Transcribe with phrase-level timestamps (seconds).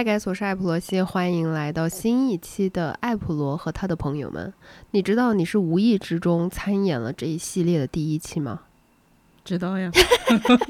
[0.00, 4.50] Hi guys，我是艾普罗西，欢迎来到新一期的艾普罗和他的朋友们。
[4.92, 8.62] 你知道你是无意之中参演了这一系列的第一期吗？
[9.44, 9.92] 知道呀，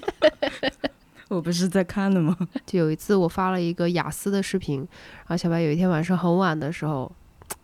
[1.30, 2.37] 我不是在看的吗？
[2.66, 7.12] 就有一次我发了一个雅思的视频，然后小白有一天晚上很晚的时候，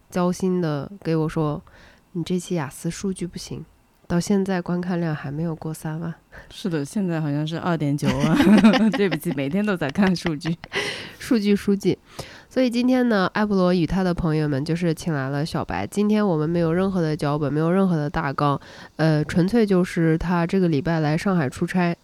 [0.08, 1.60] 焦心的给我说
[2.14, 3.66] ：“你这期雅思数据不行。”
[4.06, 6.14] 到现在观看量还没有过三万。
[6.50, 8.90] 是的，现在好像是二点九万。
[8.92, 10.56] 对不起，每天都在看数据，
[11.18, 11.98] 数据数据。
[12.48, 15.86] 所以今天呢，艾布罗与他的朋友们就是请来了小白。
[15.86, 18.58] 今天我们没有任何的脚本，没有任何的大纲，
[18.96, 21.94] 呃，纯粹就是他这个礼拜来上海出差。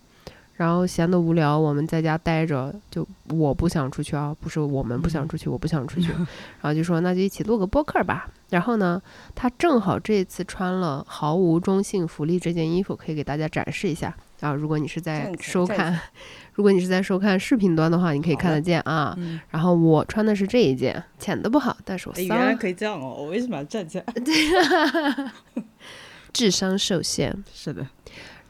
[0.63, 6.13] 然后闲得无聊，我们在家待着，就我不想出去啊，不是我们不想出去，我不想出去，
[6.63, 8.31] 然后就说那就一起录个播客吧。
[8.51, 9.03] 然后呢，
[9.35, 14.53] 他正好这次穿了毫无中性福利这件衣服，可以给大家展示一下啊。
[14.53, 15.99] 如果你是在收看，
[16.53, 19.19] 如果你是在收看视频端的话，你可以看得见啊。
[19.51, 24.05] 然后我穿的是这一件，浅的不好，但是我原来可以这样哦，我为什么要站起来？
[24.13, 24.33] 对，
[26.33, 27.43] 智商受限。
[27.53, 27.85] 是的。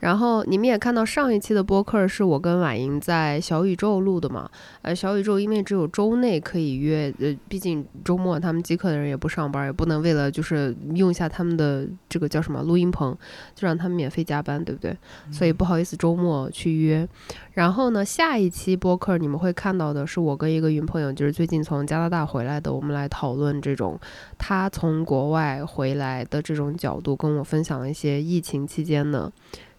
[0.02, 4.50] 然后你们也看到上一期的播客是我跟婉莹在小宇宙录的嘛？
[4.82, 13.16] 呃，小宇宙因为只有周内可以约，呃，毕竟周末他们极客的人也不上班，也不能为了就是用一下他们的这个叫什么录音棚，
[13.54, 14.96] 就让他们免费加班，对不对？
[15.30, 17.08] 所以不好意思周末去约。
[17.52, 23.96] 然后呢，下一期播客你们会看到的是我跟一个云朋友，就是最近从加拿大回来的，我们来讨论这种
[24.36, 29.30] 他从国外回来的这种角度，跟我分享了一些疫情期间的。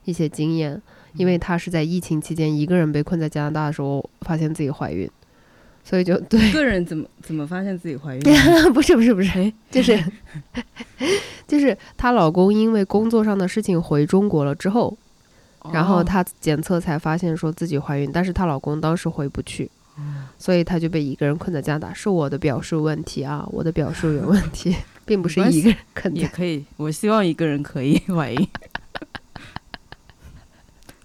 [0.06, 0.82] 一些经验，
[1.14, 5.10] 因为她是在疫情期间一个人被困在加拿大的时候，发现自己怀孕，
[5.84, 8.22] 所以就 对一个人怎么怎么发现自己怀孕？
[8.74, 9.98] 不是不是不是，就是
[11.48, 14.98] 就是她老公因为工作上的事情回中国了之后，
[15.72, 19.70] 然后她检测才发现说自己怀孕，但是她老公当时回不去，
[20.38, 21.94] 所以她就被一个人困在加拿大。
[21.94, 26.66] 是我的表述问题啊，我的表述有问题，并不是一个人困也可以。
[26.78, 28.48] 我希望一个人可以怀孕。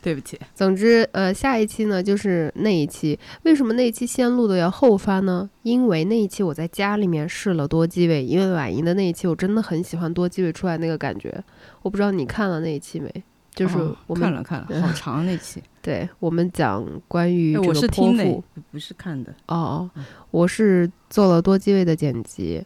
[0.09, 3.19] 对不起，总之，呃，下一期呢就是那一期。
[3.43, 5.51] 为什么那一期先录的要后发呢？
[5.65, 11.45] 因为那一期我在家里面试了多机位，因为婉莹的那一期我真的很喜欢多机位出来那个感觉。
[11.83, 13.23] 我不知道你看了那一期没？
[13.55, 13.77] 就是
[14.07, 15.63] 我看了看了，好长那期。
[15.83, 19.91] 对我们讲关于这个剖腹，不是看的哦，
[20.31, 22.65] 我是做了多机位的剪辑。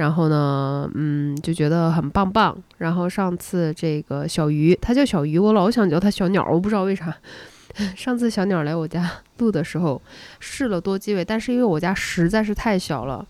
[0.00, 2.56] 然后呢，嗯，就觉得很棒棒。
[2.78, 7.14] 然后上次这个小鱼，它叫小鱼，我老想叫它小鸟，我不知道为啥。
[7.94, 10.00] 上次小鸟来我家 录的时候，
[10.38, 13.24] 试了多机位，但是因为我家实在是太小了，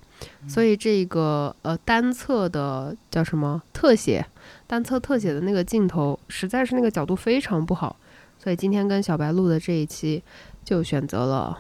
[0.46, 4.24] 所以这个呃单侧的叫什么特写，
[4.68, 7.96] 单侧特写的那个镜头，实在是那个角度非常不好。
[8.38, 10.22] 所以今天跟小白录的这一期，
[10.64, 11.58] 就选择了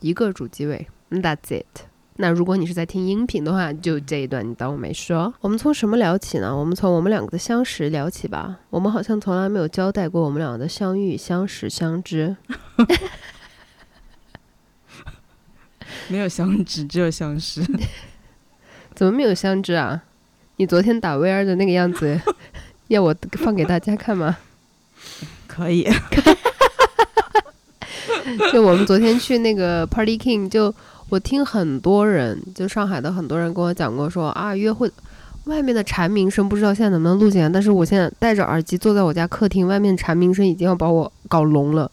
[0.00, 1.89] 一个主机位，That's it。
[2.22, 5.32] 那如果你是在听音频的话，就这一段你当我没说。
[5.40, 6.54] 我们从什么聊起呢？
[6.54, 8.58] 我们从我们两个的相识聊起吧。
[8.68, 12.36] 我们好像从来没有交代过我们两个的相遇、相识、相知。
[16.08, 17.62] 没有相知，只有相识。
[18.94, 20.02] 怎么没有相知啊？
[20.56, 22.20] 你昨天打 VR 的那个样子，
[22.88, 24.36] 要我放给大家看吗？
[25.46, 25.88] 可以。
[28.52, 30.74] 就我们昨天去那个 Party King 就。
[31.10, 34.88] 我听很多人，就上海的很多人跟我讲过，说啊，约会
[35.46, 37.48] 外面的蝉鸣声不知道现在能不能录进来。
[37.48, 41.90] 但是我现在戴着耳机坐在我家客厅，外面蝉鸣声已经要把我搞聋了。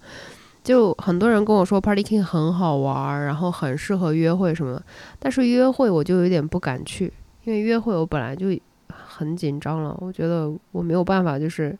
[0.64, 4.84] 就很多人跟我说，Party King 很好玩，然后很适合约会什么的。
[5.18, 7.12] 但是约会我就有点不敢去，
[7.44, 8.48] 因为约会我本来就
[8.88, 11.76] 很紧张了，我觉得我没有办法，就是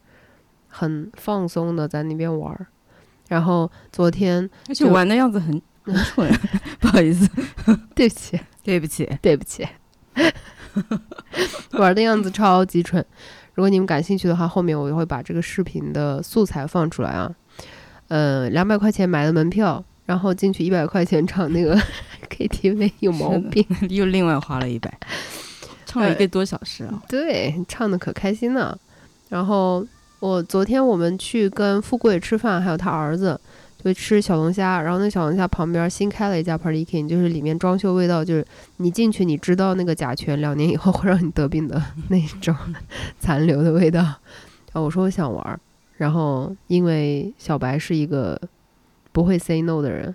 [0.70, 2.68] 很放松的在那边玩。
[3.28, 5.62] 然后昨天而且玩的样子很。
[5.94, 6.32] 蠢，
[6.80, 7.30] 不好意思，
[7.96, 9.68] 对不起，对不起，对不起，
[11.74, 13.04] 玩的样子超级蠢。
[13.54, 17.32] 如果你们感兴趣的话，后面我就会把这个视频的素材放出来啊。
[18.10, 21.76] 嗯，两百块钱买的门票，然后进去一百块钱唱那个
[22.30, 24.96] KTV，有毛病，又另外花了一百，
[25.86, 27.02] 唱了一个多小时啊。
[27.10, 28.78] 对，唱的可开心了。
[29.28, 29.86] 然后
[30.20, 33.40] 我昨天我们去跟富贵吃饭，还有他儿子。
[33.88, 38.46] 就吃小龙虾，然后那小龙虾旁边新开了一家 Party King，就是里面装修味道，就是
[38.78, 42.54] 你进去你知道那个甲醛两年以后会让你得病的那种
[43.18, 44.02] 残留的味道。
[44.02, 45.60] 然后我说我想玩，
[45.96, 48.40] 然后因为小白是一个
[49.14, 50.14] 不会 say no 的人，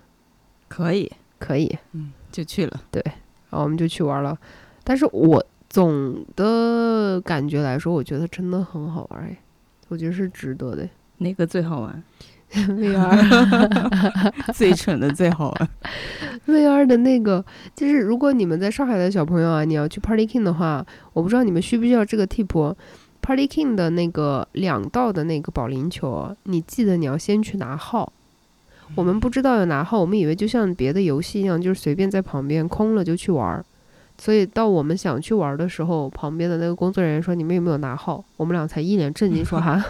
[0.67, 2.81] 可以可以，嗯，就去了。
[2.91, 3.01] 对，
[3.49, 4.37] 然后我们就去玩了。
[4.83, 9.35] 但是我总的感觉来说，我觉得真的很好玩哎，
[9.87, 10.87] 我觉得是值得的。
[11.17, 12.03] 哪个最好玩
[12.77, 15.69] VR 最蠢的最好玩，
[16.47, 17.43] VR 的那个，
[17.75, 22.75] 就是如果你们在上海的小朋友啊，你要去 Party King 的话，我不知道你们需不需要这个 tip。
[23.21, 28.11] Party King 的那个两道的那个保龄球，你记得你要先去拿号。
[28.95, 33.65] 我们不知道要拿号，我们以为就像别的游戏一样，就是随便在旁边空了就去玩儿。
[34.17, 39.83] 所以到我们想去玩的时候，旁边的那个工作人员说：“你们有没有拿号？”我们俩才一脸震惊说：“哈。”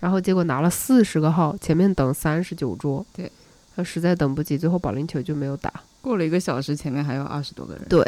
[0.00, 3.06] 然后结果拿了四十个号，前面等三十九桌。
[3.14, 3.30] 对，
[3.76, 5.72] 他实在等不及，最后保龄球就没有打。
[6.02, 7.84] 过了一个小时，前面还有二十多个人。
[7.88, 8.04] 对，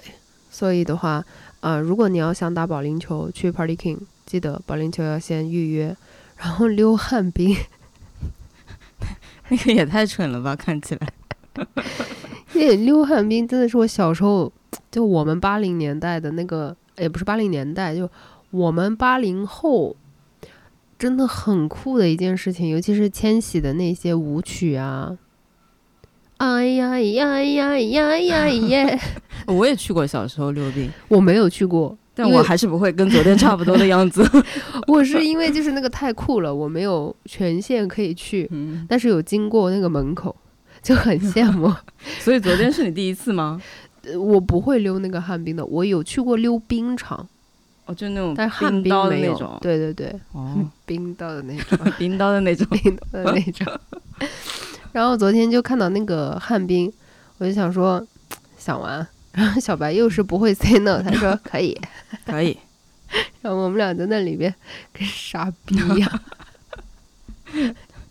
[0.50, 1.24] 所以的话，
[1.60, 5.96] 呃，如果你要想打保龄球，去 Party King，记得保龄球要先预约，
[6.38, 7.54] 然后溜旱冰。
[9.50, 11.12] 那个也太蠢了吧，看起来。
[12.54, 14.50] 那溜旱冰真的是我小时候，
[14.90, 18.08] 就我们八零年代的那个，也不是八零年代，就
[18.50, 19.94] 我们八零后，
[21.02, 25.18] 真的很酷的一件事情，尤其是千玺的那些舞曲啊。
[26.36, 29.00] 哎呀呀呀呀呀 耶！
[29.48, 34.24] 我也去过小时候溜冰，我没有去过，但我还是不会跟昨天差不多的样子。
[34.86, 38.48] 我是因为就是那个太酷了，我没有权限可以去，
[38.88, 40.36] 但是有经过那个门口，
[40.80, 41.68] 就很羡慕。
[42.22, 43.60] 所以昨天是你第一次吗？
[44.16, 47.28] 我不会溜那个旱冰的，我有去过溜冰场，
[47.86, 49.58] 哦，就那种但是旱冰的没有那种。
[49.60, 50.56] 对对对， 哦，
[50.86, 52.66] 冰刀的那种， 冰刀的那种。
[52.70, 53.80] 冰刀的那种。
[54.92, 56.92] 然后昨天就看到那个旱冰，
[57.38, 58.04] 我就想说
[58.58, 61.76] 想玩，然 后小白又是不会 say no，他说可以，
[62.26, 62.56] 可以。
[63.40, 64.54] 然后我们俩在那里边
[64.92, 66.20] 跟傻逼一样。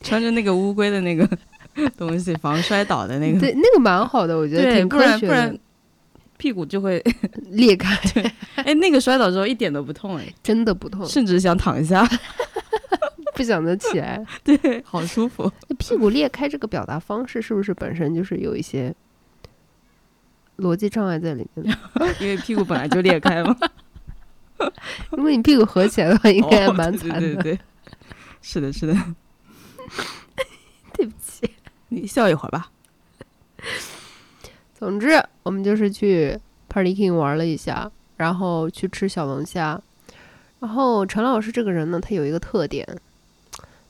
[0.01, 1.27] 穿着那个乌龟的那个
[1.97, 3.39] 东西，防摔倒的那个。
[3.39, 5.59] 对，那个蛮好的，我觉得，挺科学的然不然。
[6.41, 6.99] 屁股就会
[7.51, 8.23] 裂开， 对
[8.55, 12.03] 哎，那个摔倒之后一点都不痛哎，真的不痛，甚至想躺下，
[13.37, 14.25] 不想得起来。
[14.43, 15.51] 对，好舒服。
[15.67, 18.91] 那屁股裂开这个表达方式是不是本身就是有一些
[20.57, 21.77] 逻辑障碍在里面？
[22.19, 23.55] 因为屁股本来就裂开嘛，
[25.11, 27.19] 如果你屁股合起来的话，应该还蛮哦惨的。
[27.19, 27.59] 对对对对，
[28.41, 28.95] 是的，是的。
[30.93, 31.47] 对不起。
[31.89, 32.71] 你笑一会儿吧。
[34.81, 36.35] 总之，我们就是去
[36.67, 39.79] Party King 玩了一下，然后去吃小龙虾。
[40.59, 42.83] 然后陈老师这个人呢，他有一个特点，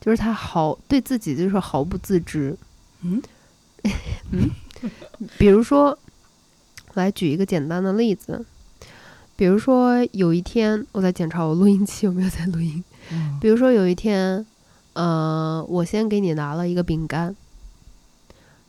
[0.01, 2.57] 就是他毫对自己就是毫不自知。
[3.03, 3.21] 嗯
[4.31, 4.51] 嗯，
[5.39, 5.97] 比如说，
[6.95, 8.45] 来举一个简单的例子，
[9.37, 12.83] 比如说有一天我在检查我录音器有没有在录音。
[13.39, 14.45] 比如说有一天，
[14.91, 17.33] 呃，我先给你拿了一个饼干，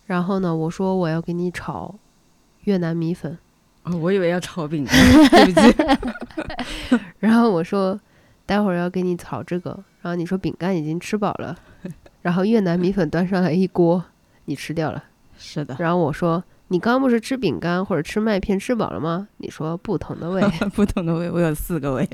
[0.06, 1.92] 然后呢，我说我要给你炒
[2.64, 3.36] 越南米粉，
[3.84, 4.94] 哦，我以为要炒饼干，
[5.30, 6.98] 对不起。
[7.18, 7.98] 然后我说
[8.46, 9.70] 待会儿要给你炒这个，
[10.00, 11.56] 然后你说饼干已经吃饱了，
[12.22, 14.04] 然后越南米粉端上来一锅，
[14.44, 15.04] 你吃掉了，
[15.38, 19.28] 是的，然后我说你刚刚不是吃饼干或者吃麦片吃饱了吗？
[19.38, 20.42] 你说不同的胃，
[20.74, 22.08] 不同的胃，我有四个胃，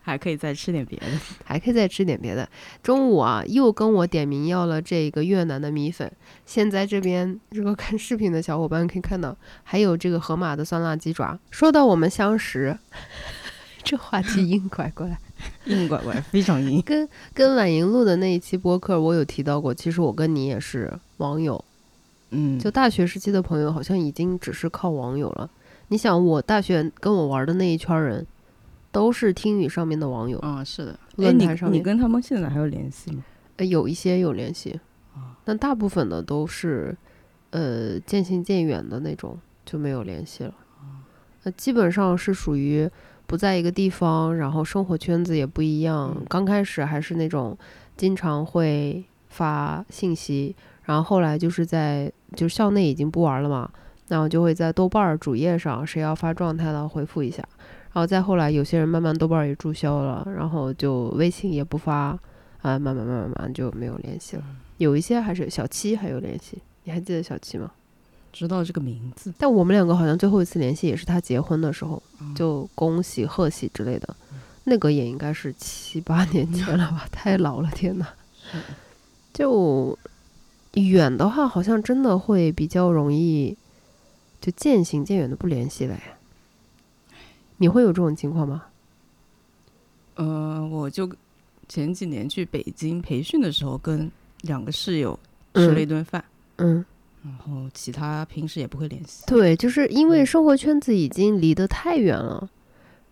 [0.00, 1.06] 还可以再吃点别的。
[1.44, 2.48] 还可以再吃点别的。
[2.82, 6.10] 中午啊，又跟我点名要了这个越南的米粉。
[6.46, 11.38] 现在这边如果看视频的小伙伴可以看到，还有这个河马的酸辣鸡爪。
[11.50, 12.78] 说到我们相识，
[13.82, 15.18] 这话题硬拐过来。
[15.64, 16.82] 硬拐拐，非常硬。
[16.82, 21.64] 跟跟婉莹录的那一期播客，我有提到过，其实我跟你也是网友，
[22.28, 25.48] 嗯，就大学时期的朋友，好像已经只是靠网友了。
[25.88, 28.26] 你想，我大学跟我玩的那一圈人，
[28.92, 30.98] 都是听雨上面的网友，啊，是的。
[31.16, 33.22] 论坛上面你跟他们现在还有联系吗？
[33.56, 34.80] 呃，有一些有联系，
[35.44, 36.96] 但大部分的都是，
[37.50, 40.54] 呃，渐行渐远的那种，就没有联系了。
[41.42, 42.90] 那基本上是属于
[43.26, 46.14] 不在一个地方，然后生活圈子也不一样。
[46.16, 47.56] 嗯刚开始还是那种
[47.96, 53.70] 经常会发信息，然后后来就是在就校内已经不玩了嘛，
[54.08, 57.42] 然后就会在豆瓣儿主页上谁要发状态了回复一下，
[57.92, 62.18] 然后再后来有些人慢慢豆瓣也注销了，然后就微信也不发，
[62.62, 64.44] 啊，慢慢慢慢慢慢就没有联系了。
[64.78, 67.70] 有一些还是小七还有联系，你还记得小七吗？
[68.32, 69.34] 知道这个名字。
[69.36, 72.00] 但我们两个好像最后一次联系也是他结婚的时候，
[72.34, 74.14] 就恭喜贺喜之类的，
[74.64, 78.06] 那个也应该是七八年 前了吧，太老了，天呐。
[79.34, 79.98] 就
[80.74, 83.56] 远的话，好像真的会比较容易
[84.40, 86.02] 就渐行渐远的不联系了呀。
[87.60, 88.64] 你会有这种情况吗？
[90.14, 91.06] 呃，我就
[91.68, 95.18] 前几年去北京培训的时候，跟两个室友
[95.54, 96.24] 吃了一顿饭，
[96.56, 96.82] 嗯，
[97.22, 99.24] 然后其他平时也不会联系。
[99.26, 102.48] 对，就是因为嗯生活圈子已经离得太远了。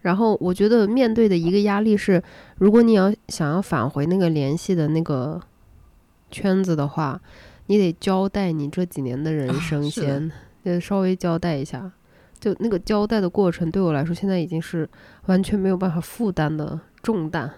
[0.00, 2.22] 然后我觉得面对的一个压力是，
[2.56, 5.38] 如果你要想要返回那个联系的那个
[6.30, 7.20] 圈子的话，
[7.66, 11.92] 你得交代你这几年的人啊生先，呃，稍微交代一下。
[12.40, 14.88] 就那个交代的过程，对我来说，现在已经是
[15.26, 17.50] 完全没有办法负担的重担。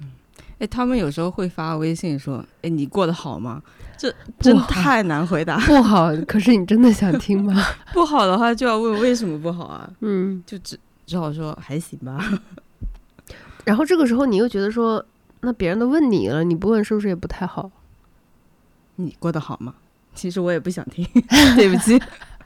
[0.00, 0.12] 嗯
[0.58, 3.62] 哎，他们有时候会发微信说：“哎，你过得好吗？”
[3.96, 5.58] 这真太难回答。
[5.60, 7.54] 不好，可是你真的想听吗？
[7.92, 9.90] 不好的话就要问为什么不好啊？
[10.00, 12.18] 嗯，就只只好说还行吧。
[13.64, 15.04] 然后这个时候你又觉得说，
[15.40, 17.70] 那别人都问你了，你不问是不是也不太好？
[18.96, 19.74] 你过得好吗？
[20.14, 21.06] 其实我也不想听，
[21.56, 22.00] 对不起。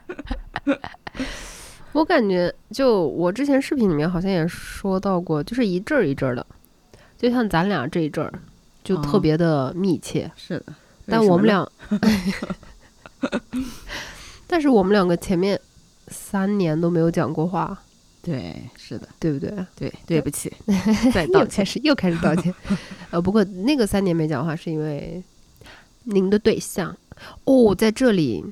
[1.93, 6.45] 我感觉，就我之前视频里面好像也说到过，就是一阵儿一阵儿的。
[7.17, 8.31] 就像咱俩这一阵儿，
[8.83, 10.29] 就特别的密切。
[10.35, 10.65] 是的，
[11.05, 11.67] 但我们俩，
[14.45, 15.59] 但是我们两个前面
[16.09, 17.81] 三年都没有讲过话。
[18.21, 19.65] 对，是的，对不对？
[19.75, 20.51] 对，对不起，
[21.13, 22.53] 再道歉是，又开始道歉。
[23.11, 25.23] 呃，不过那个三年没讲话是因为
[26.05, 26.95] 您的对象
[27.43, 28.43] 哦，在这里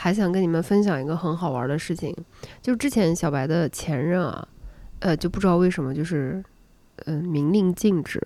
[0.00, 2.14] 还想跟你们分享一个很好玩的事情，
[2.62, 4.46] 就是之前小白的前任啊，
[5.00, 6.42] 呃，就不知道为什么就是。
[7.06, 8.20] 嗯，明令禁止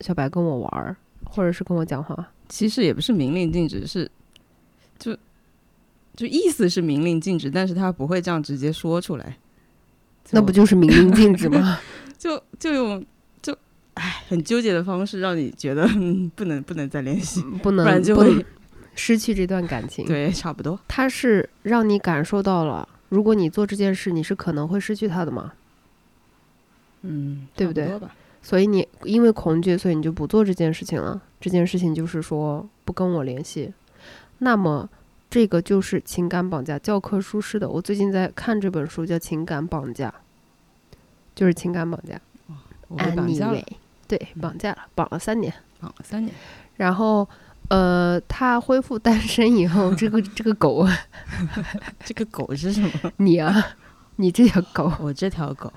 [0.00, 2.28] 小白跟我玩儿，或者是跟我讲话。
[2.48, 4.10] 其实也不是明令禁止，是
[4.98, 5.16] 就
[6.16, 9.36] 就意思是明令禁止，但是他不会这样直接说出来。
[10.32, 11.78] 那不就是明令禁止吗？
[12.18, 13.06] 就就用
[13.40, 13.56] 就
[13.94, 15.86] 哎，很纠结的方式，让你觉得
[16.34, 18.44] 不能不能再联系，不能，不然就会
[18.98, 20.04] 失去这段感情。
[20.04, 20.78] 对，差不多。
[20.88, 25.52] 他是让你感受到了，如果你做这件事，你是可能会失去他的吗？
[27.02, 27.88] 嗯，对不对？
[28.42, 31.22] 所以你因为恐惧，所以你就不做这件事情了。
[31.40, 33.72] 这件事情就是说不跟我联系。
[34.38, 34.88] 那么
[35.30, 37.68] 这个就是情感绑架教科书式的。
[37.68, 40.08] 我最近在看这本书，叫《情感绑架》，
[41.36, 42.20] 就是情感绑架。
[42.96, 43.64] Anyway，
[44.08, 46.34] 对，绑架了，绑了三年，绑了三年。
[46.76, 47.28] 然后，
[47.68, 50.86] 呃，他恢复单身以后，这个 这个狗，
[52.04, 52.90] 这个狗是什么？
[53.18, 53.64] 你啊。
[54.20, 55.72] 你这条狗，我这条狗，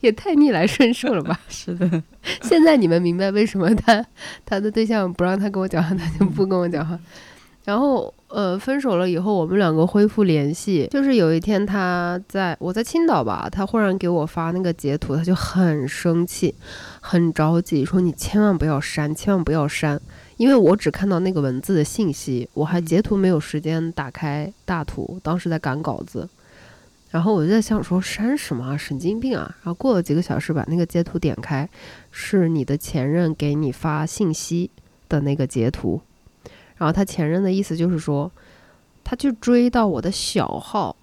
[0.00, 1.38] 也太逆来顺受了吧？
[1.46, 2.02] 是的，
[2.40, 4.02] 现在你们明白为什么他
[4.46, 6.98] 他的对象不让他跟我讲话，他就不跟我讲话。
[7.68, 10.88] 然后呃，分手了以后，我们两个恢复联系。
[10.90, 16.54] 就是有一天他在我在青岛吧，他忽然给我发那个截图，他就很生气，
[17.02, 20.00] 很着急，说你千万不要删，千万不要删。
[20.38, 26.26] 因为我只看到那个文字的信息，我还截图没有时间打开大图，当时在赶稿子。
[27.10, 29.54] 然后我就在想说删什么神经病啊！
[29.62, 31.68] 然后过了几个小时，把那个截图点开，
[32.10, 34.70] 是你的前任给你发信息
[35.06, 36.00] 的那个截图。
[36.78, 38.30] 然后他前任的意思就是说，
[39.04, 40.96] 他去追到我的小号，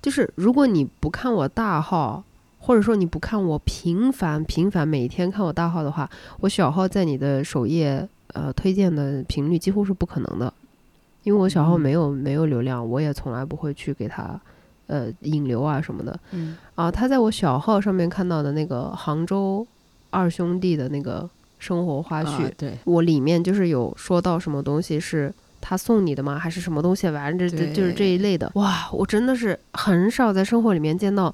[0.00, 2.22] 就是如果你不看我大号，
[2.60, 6.08] 或者说你不看我频繁频繁每天看我大号的话，
[6.40, 10.52] 我小号在你的首页呃推荐的频率几乎是不可能的，
[11.24, 14.40] 因为我小号没有没有流量，我也从来不会去给他。
[14.86, 19.64] 呃，引流啊什么的，嗯，啊，他在我小号上面看到的那个杭州
[20.10, 26.36] 二兄弟的那个生活花絮，对我里面就是有说到什么东西是他送你的吗？
[26.36, 27.08] 还是什么东西？
[27.10, 28.50] 反正这就是这一类的。
[28.56, 31.32] 哇，我真的是很少在生活里面见到。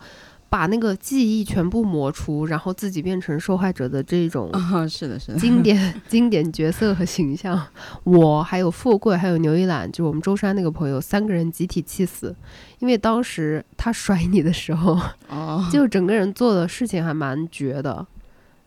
[0.49, 7.61] 把那个记忆全部抹除，然后自己变成受害者的这种啊，是的，是的， 经典经典角色和形象。
[8.05, 12.35] 我还有富贵，还有牛一揽，就是我们舟山那个朋友，三个人集体气死，
[12.79, 14.97] 因为当时他甩你的时候，
[15.29, 18.07] 哦，就整个人做的事情还蛮绝的，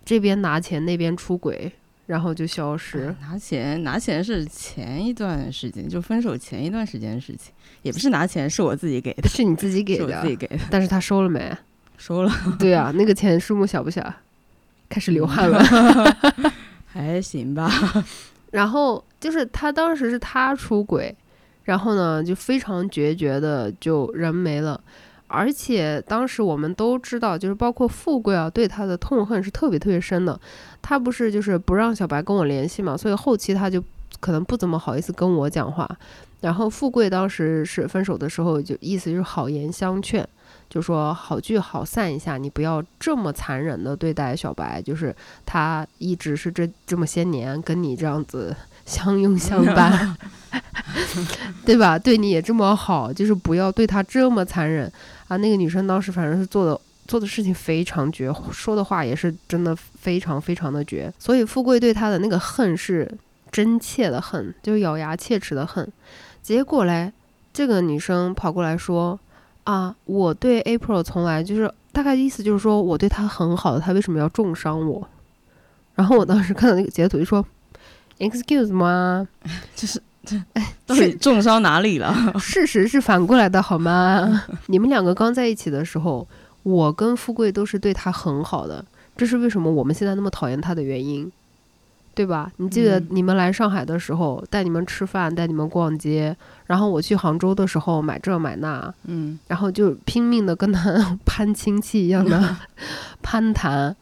[0.09, 1.71] 这边拿钱，那边出轨，
[2.07, 3.15] 然后就消失。
[3.21, 10.57] 拿钱拿钱是前一段时间，就分手前一段时间的事情，也不是拿钱，是我自己给的，是你自己给的，自己给的。
[10.71, 11.55] 但是他收了没？
[11.95, 14.11] 收了，对啊， 那个钱数目小不小？
[14.89, 15.63] 开始流汗了，
[16.91, 17.71] 还行吧。
[18.49, 21.15] 然后就是他当时是他出轨，
[21.65, 24.81] 然后呢就非常决绝的就人没了，
[25.29, 30.38] 而且当时我们都知道，就是包括富贵啊对他的痛恨是特别特别深的。
[30.81, 33.81] 他不是就是不让小白跟我联系嘛，所以后期他就
[34.19, 35.88] 可能不怎么好意思跟我讲话。
[36.41, 40.27] 然后富贵当时是分手的时候，就意思就是好言相劝。
[40.69, 44.81] 就说好聚好散一下，你不要这么残忍的对待小白。
[44.81, 48.55] 就是他一直是这这么些年跟你这样子
[48.86, 50.15] 相拥相伴，
[51.65, 51.98] 对吧？
[51.98, 54.91] 对你也这么好，就是不要对他这么残忍
[55.29, 55.38] 啊！
[55.38, 61.09] 那个女生当时反正是做的做的事情非常绝，说的话也是真的非常非常的绝。
[61.17, 63.09] 所以富贵对他的那个恨是
[63.50, 65.89] 真切的恨，就咬牙切齿的恨。
[66.41, 67.13] 结果嘞，
[67.53, 69.17] 这个女生跑过来说。
[69.65, 75.07] 啊，我对 April 从来就是大概意思就是说我对他很好的，他为什么要重伤我？
[75.93, 77.45] 然后我当时看到那个截图就说
[78.17, 79.27] ，Excuse 吗？
[79.75, 80.01] 就是
[80.86, 82.13] 到底重伤哪里了？
[82.39, 84.43] 事实是反过来的，好吗？
[84.67, 86.27] 你们两个刚在一起的时候，
[86.63, 88.83] 我跟富贵都是对他很好的，
[89.15, 91.31] 这是为什么我们现在那么讨厌他的原因，
[92.13, 92.51] 对吧？
[92.57, 102.57] 你记得嗯你们来上海的时候，带你们吃饭，带你们逛街，然后我去杭州的时候买这买那，嗯，然后就拼命的跟他攀亲戚一样的
[103.21, 103.95] 攀谈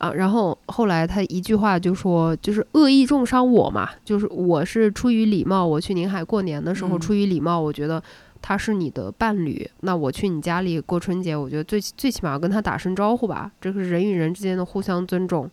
[0.00, 8.02] 啊，然后后来他一句话就说，就是恶意重伤我嘛，就是我是出于礼貌，我去宁海过年的时候嗯出于礼貌，我觉得
[8.40, 15.50] 他是你的伴侣，那我去你家里过春节，我觉得最最起码要跟他打声招呼吧，这是人与人之间的互相尊重。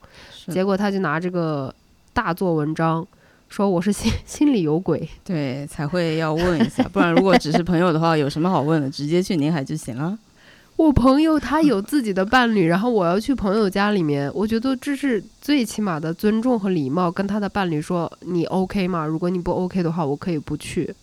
[0.48, 1.74] 结果他就拿这个
[2.14, 3.06] 大做文章。
[3.50, 8.90] 说我是心 心里有鬼，对才会要问一下，不然如果只是朋友的话，有什么好问的？
[8.90, 10.20] 直接去宁海就行了。
[10.78, 19.06] 我朋友他有自己的伴侣，然后我要去朋友家里面，我觉得这是最起码的尊重和礼貌，跟他的伴侣说你 OK 吗？
[19.06, 20.94] 如果你不 OK 的话，我可以不去，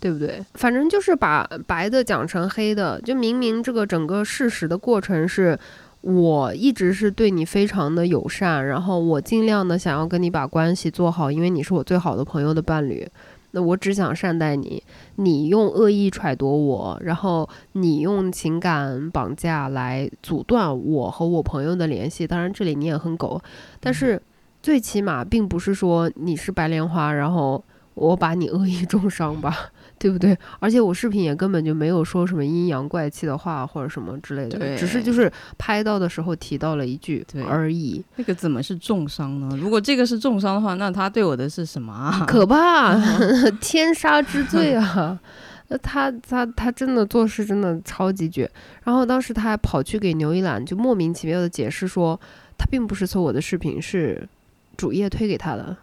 [0.00, 0.42] 对不对？
[0.54, 5.58] 反正就是把白的讲成黑的，就明明这个整个事实的过程是。
[6.06, 13.08] 我一直是对你非常的友善，然后我尽量的想要跟你把关系做好，因为你是我最好的朋友的伴侣。
[13.54, 14.82] 那我只想善待你，
[15.14, 22.26] 你用恶意揣度我，然后你用情感绑架来阻断我和我朋友的联系。
[22.26, 23.40] 当然，这里你也很狗，
[23.78, 24.20] 但是
[24.60, 27.62] 最起码并不是说你是白莲花，然后
[27.94, 29.70] 我把你恶意 重伤吧，
[30.04, 30.36] 对不对？
[30.60, 38.04] 而且我视频也根本就没有说什么阴阳怪气的话或者什么之类的，只是就是拍到的时候提到了一句而已。
[38.16, 39.56] 那个怎么是重伤呢？
[39.56, 42.22] 如果这个是重伤的话，那他对我的是什么啊？
[42.28, 42.94] 可怕，
[43.62, 45.18] 天杀之罪啊！
[45.68, 48.50] 那他他他真的做事真的超级绝。
[48.82, 52.20] 然后当时他还跑去给牛一览就莫名其妙的解释说，
[52.58, 54.28] 他并不是搜我的视频，是
[54.76, 55.74] 主页推给他的。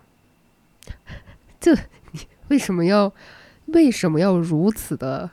[1.59, 1.73] 这
[2.11, 3.11] 你为什么要
[3.73, 5.29] 为什么要如此的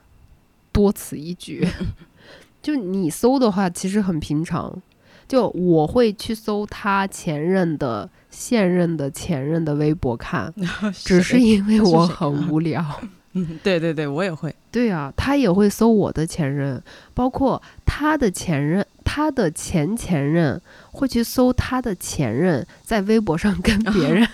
[0.73, 1.66] 多此一举？
[2.62, 4.81] 就你搜的话，其实很平常。
[5.27, 10.53] 就我会去搜他前任的、现任的、前任的微博看，
[11.05, 12.83] 只是因为我很无聊。
[13.35, 14.55] 嗯，对对对，我也会。
[14.72, 20.59] 对啊，他也会搜我的前任，包括他的前任，他的前前任
[20.92, 24.27] 会去搜他的前任在微博上跟别人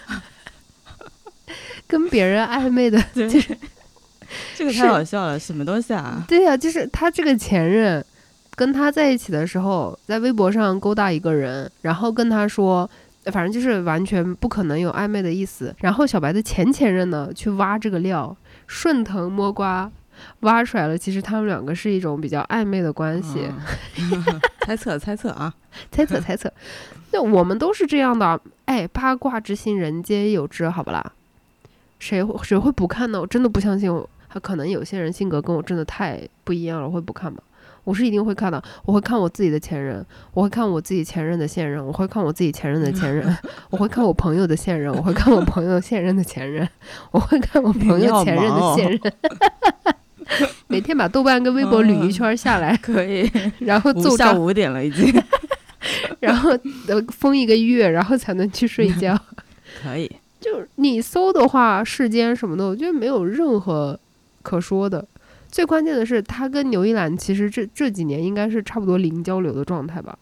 [1.88, 3.02] 跟别人暧昧的。
[3.12, 3.28] 对，
[4.72, 6.24] 这个太好笑了，什么东西啊？
[6.28, 8.04] 对呀、就是他这个前任
[8.54, 12.88] 跟他在一起的时候，在微博上勾搭一个人，然后跟他说。
[13.32, 15.74] 反正就是完全不可能有暧昧的意思。
[15.78, 19.90] 然后小白的前前任呢，去挖这个料，顺藤摸瓜，
[20.40, 20.98] 挖出来了。
[20.98, 23.48] 其实他们两个是一种比较暧昧的关系。
[23.98, 25.54] 嗯 猜测猜测啊，
[25.90, 26.52] 猜测猜测，
[27.12, 28.38] 那我们都是这样的。
[28.66, 31.12] 哎，八卦之心，人皆有之，好不啦？
[31.98, 33.22] 谁会谁会不看呢？
[33.22, 34.06] 我真的不相信我。
[34.34, 37.40] 他可能有些人性格跟我真的太不一样了，会不看吧？
[37.84, 38.60] 我是一定会看的。
[38.84, 43.24] 我会看我自己的前任，我会看我自己前任的现任，我会看我自己前任的前任，
[43.70, 46.68] 我会看我朋友的现任，我会看我朋友现任的前任，
[47.12, 49.00] 我会看我朋友前任的现任。
[50.66, 53.30] 每天把豆瓣跟微博捋一圈下来，可以。
[53.60, 55.14] 然后五奏章下五点了已经，
[56.18, 56.50] 然后
[56.88, 59.16] 呃封一个月，然后才能去睡觉。
[59.80, 60.10] 可以。
[60.40, 63.98] 就是你搜的话，世间什么的，我觉得没有任何
[64.44, 65.04] 可说的。
[65.48, 70.16] 最关键的是，他跟牛一兰其实这这几年应该是差不多零交流的状态吧。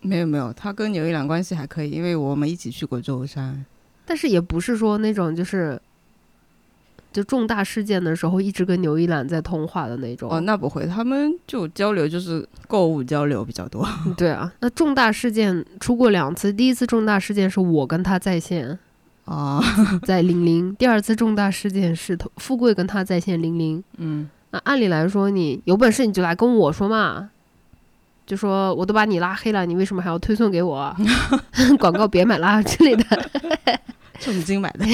[0.00, 3.64] 没有没有，他跟牛一兰关系还可以，因为我们一起去过舟山。
[4.04, 5.80] 但是也不是说那种就是，
[7.12, 10.28] 就重大事件的时候一直跟牛一兰在通话的那种。
[10.30, 13.86] 哦，那不会，他们就交流就是购物交流比较多。
[14.16, 18.76] 对啊，那重大事件出过两次，第一次重大事件是我跟他在线，
[19.24, 19.62] 啊，
[20.04, 23.82] 在零零；第二次重大事件是头富贵跟他在线零零。
[23.98, 27.30] 嗯，那按理来说，你有本事你就来跟我说嘛，
[28.26, 30.96] 就说我都把你拉黑了，你为什么还要推送给我啊？
[31.78, 33.04] 广告别买啦之类的，
[34.18, 34.84] 重金买的。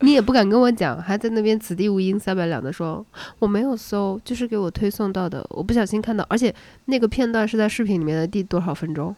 [0.00, 3.04] 你也不敢跟我讲，还在那边此地无银三百两的说
[3.38, 6.54] 我没有搜，就是给我推送到的，我不小心看到，而且
[6.86, 9.14] 那个片段是在视频里面的第多少分钟？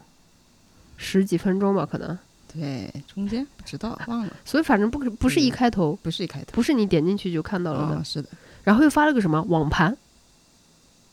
[0.97, 2.17] 十几分钟吧，可能。
[2.53, 6.47] 对，中间不知道忘了，所以反正不不是一嗯开头，不是一开头。
[6.53, 8.29] 不是你点进去就看到了的，哦，是的。
[8.63, 9.95] 然后又发了个什么网盘，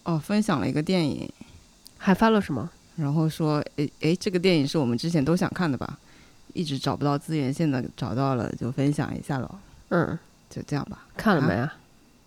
[0.05, 1.31] 哦，分享了一个电影，
[1.99, 2.71] 还发了什么？
[2.97, 5.99] 然后说，诶诶，这个电影是我们之前都想看的吧，
[6.53, 9.51] 一直找不到资源，现在找到了，就分享一下喽。
[9.89, 10.19] 嗯，
[10.49, 11.05] 就这样吧。
[11.17, 11.75] 看了没啊？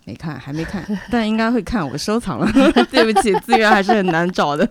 [0.03, 2.49] 没看，还没看，但应该会看，我收藏了。
[2.91, 4.69] 对不起，资源还是很难找的。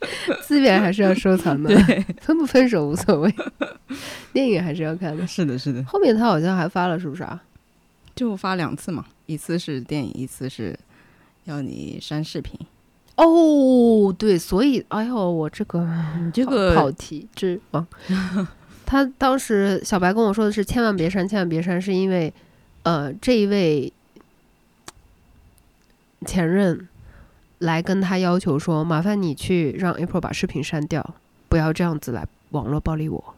[0.42, 1.74] 资源还是要收藏的，
[2.20, 3.34] 分不分手无所谓，
[4.32, 5.26] 电影还是要看的。
[5.26, 7.42] 是的，是的，后面他好像还发了，是不是啊？
[8.14, 10.78] 就发两次嘛，一次是电影，一次是
[11.44, 12.58] 要你删视频。
[13.16, 15.80] 哦，对，所以，哎呦，我这个
[16.22, 17.86] 你这个跑题之王，
[18.84, 22.32] 他当时小白跟我说的是千万别删，千万别删，是因为，
[22.82, 23.90] 呃，这一位
[26.26, 26.86] 前任
[27.58, 31.14] 来跟他要求说，麻烦你去让 April 把视频删掉，
[31.48, 33.34] 不要这样子来网络暴力我。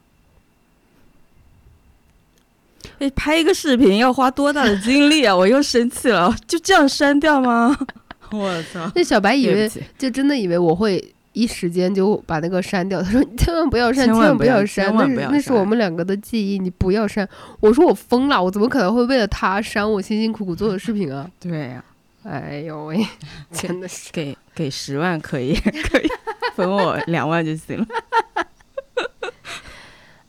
[2.98, 5.34] 哎，拍一个视频要花多大的精力啊！
[5.36, 7.76] 我又生气了，就这样删掉吗？
[8.32, 8.90] 我操！
[8.94, 11.02] 那小白以为就真的以为我会
[11.32, 13.00] 一时间就把那个删掉。
[13.02, 17.28] 他说：“你千万不要删，千万不要删，那是那是我们两个的记忆，你不要删。”
[17.60, 21.84] 我说：“我疯了，我怎么可能会为了他删我辛辛苦苦做的视频啊？”对呀，
[22.28, 23.04] 哎呦喂，
[23.50, 25.54] 真的是给给十万可以
[25.90, 26.06] 可以
[26.54, 27.86] 分我两万就行了。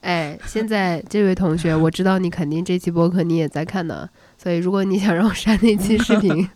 [0.02, 4.10] 哎，现在这位同学，我知道你肯定这期播客你也在看呢。
[4.38, 6.50] 所以，如果你想让我删那期视频，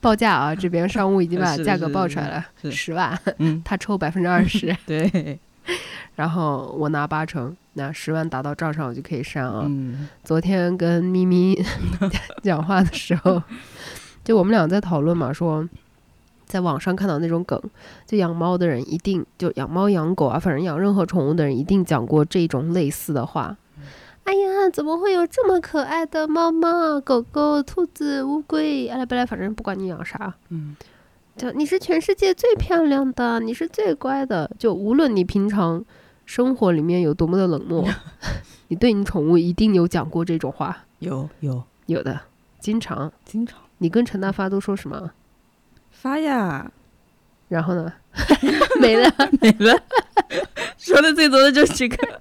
[0.00, 3.16] 报价啊，这边商务已经把价格报出来了，十万，
[3.62, 5.38] 他抽百分之二十，对，
[6.14, 9.70] 然后我拿八成，那十万打到账上，我就可以删啊。
[10.24, 11.62] 昨天跟咪咪
[12.42, 13.42] 讲话的时候，
[14.26, 15.64] 就我们俩在讨论嘛，说
[16.46, 17.60] 在网上看到那种梗，
[18.06, 23.56] 就养猫的人一定就养猫养狗啊，反正养任何宠物的人一定讲过这种类似的话。
[24.24, 28.88] 哎呀，怎么会有这么可爱的猫猫、狗狗、兔子、乌龟？
[28.88, 30.74] 哎来不来，反正不管你养啥，嗯，
[31.36, 34.50] 就你是全世界最漂亮的，你是最乖的。
[34.58, 35.84] 就无论你平常
[36.24, 37.84] 生活里面有多么的冷漠，
[38.66, 40.84] 你对你宠物一定有讲过这种话。
[40.98, 42.22] 有有有的，
[42.58, 43.60] 经常经常。
[43.78, 45.10] 你跟陈大发都说什么？
[45.90, 46.70] 发呀，
[47.48, 47.92] 然后呢？
[48.80, 49.78] 没了没了，
[50.78, 52.20] 说的最多的就是这个。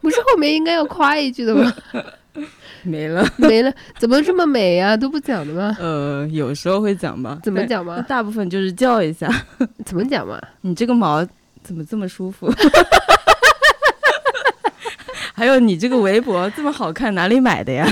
[0.00, 1.72] 不是后面应该要夸一句的吗？
[2.82, 4.96] 没了，没了，怎么这么美呀？
[4.96, 5.76] 都不讲的吗？
[5.80, 7.38] 呃，有时候会讲吧。
[7.42, 8.00] 怎么讲嘛？
[8.02, 9.28] 大部分就是叫一下。
[9.84, 10.40] 怎么讲嘛？
[10.60, 11.26] 你这个毛
[11.62, 12.52] 怎么这么舒服？
[15.32, 17.90] 还有你这个围脖这么好看，哪里买的呀？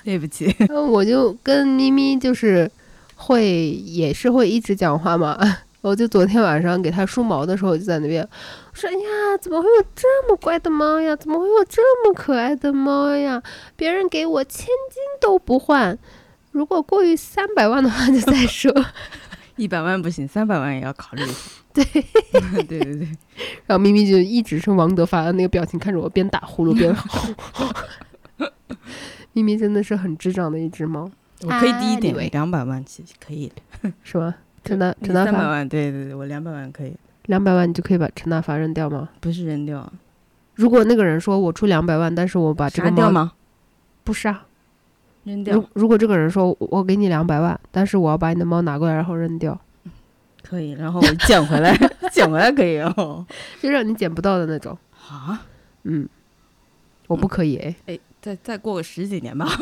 [0.04, 0.54] 对不起，
[0.90, 2.70] 我就跟咪咪就是
[3.16, 5.38] 会也是会一直讲话嘛。
[5.82, 8.26] 我就昨天晚上给它梳毛的时候，就在那边
[8.74, 11.16] 说：“哎呀，怎么会有这么乖的猫呀？
[11.16, 13.42] 怎么会有这么可爱的猫呀？
[13.76, 15.98] 别人给我千金都不换，
[16.52, 18.70] 如果过于三百万的话就再说。
[19.56, 21.22] 一百万不行，三百万也要考虑。
[21.72, 23.08] 对，对对对。
[23.66, 27.28] 然后咪咪就一直是王德发的那个表情，看着我边打呼噜边吼。
[29.32, 31.10] 咪咪真的是很智障的一只猫。
[31.42, 33.50] 我可以低一点，两百万起可以，
[34.02, 34.34] 是吗？
[34.62, 36.94] 陈大陈大发，三百万，对对对，我两百万可以。
[37.26, 39.08] 两百万你就可以把陈大发扔掉吗？
[39.20, 39.90] 不是扔掉。
[40.54, 43.32] 如果那个人说我出两百万，但是我把这个猫吗？
[44.04, 44.46] 不是啊，
[45.24, 45.56] 扔掉。
[45.56, 49.58] 如如果这个人说我给你两百万，但是我要把你的猫拿过来然后扔掉，
[50.42, 51.74] 可以，然后我捡回来，
[52.12, 53.24] 捡回来可以哦，
[53.62, 54.76] 就让你捡不到的那种
[55.08, 55.46] 啊。
[55.84, 56.06] 嗯，
[57.06, 59.46] 我不可以哎哎，再再过个十几年吧。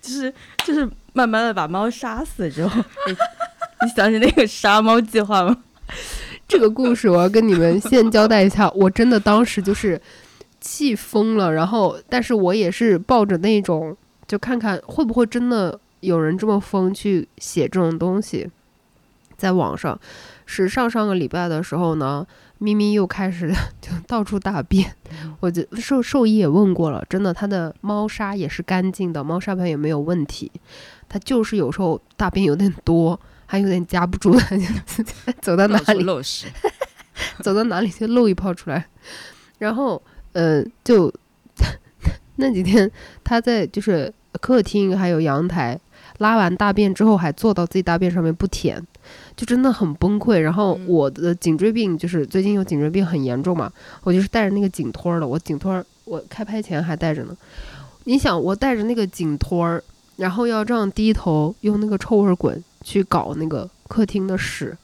[0.00, 5.56] 就是就是慢慢的把猫杀死之后，你想起那个杀猫计划吗？
[6.48, 10.00] 这个故事我要跟你们先交代一下，我真的当时就是
[10.60, 13.96] 气疯了，然后但是我也是抱着那种
[14.26, 18.50] 就看看会不会真的有人这么疯去写这种东西，
[19.36, 19.98] 在网上
[20.44, 22.26] 是上上个礼拜的时候呢。
[22.62, 24.94] 咪咪又开始 就到处大便，
[25.40, 30.52] 我就兽兽医也问过了，真的，它的猫砂也是干净的，猫砂盆也没有问题，
[31.08, 34.38] 它就是有时候大便有点多，还有点夹不住，
[35.40, 36.48] 走到哪里漏屎，
[37.42, 38.86] 走到哪里就漏一泡出来，
[39.58, 40.02] 然后
[40.34, 41.10] 呃，就
[42.36, 42.90] 那几天
[43.24, 45.80] 它在就是客厅还有阳台
[46.18, 48.86] 拉完大便之后，还坐到自己大便上面不舔。
[49.36, 57.36] 就真的很崩溃，然后我的颈椎病就是最近有颈椎病很严重嘛，我就是带着那个颈托的，我颈托我开拍前还带着呢。
[58.04, 59.82] 你想我带着那个颈托儿，
[60.16, 64.76] 然后要这样低头用那个臭味滚去搞那个客厅的屎，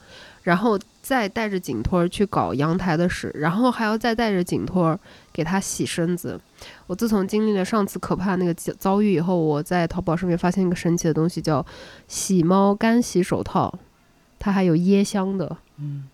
[0.43, 4.99] 然后再带着颈托儿去搞阳台的屎，然后还要再带着颈托儿
[5.33, 6.39] 给它洗身子。
[6.85, 11.65] 我自从经历了上次可怕那个遭遇以后，我在淘宝上面发现一个神奇的东西，叫
[12.07, 13.77] 洗猫干洗手套。
[14.39, 16.05] 它还有椰香的，嗯，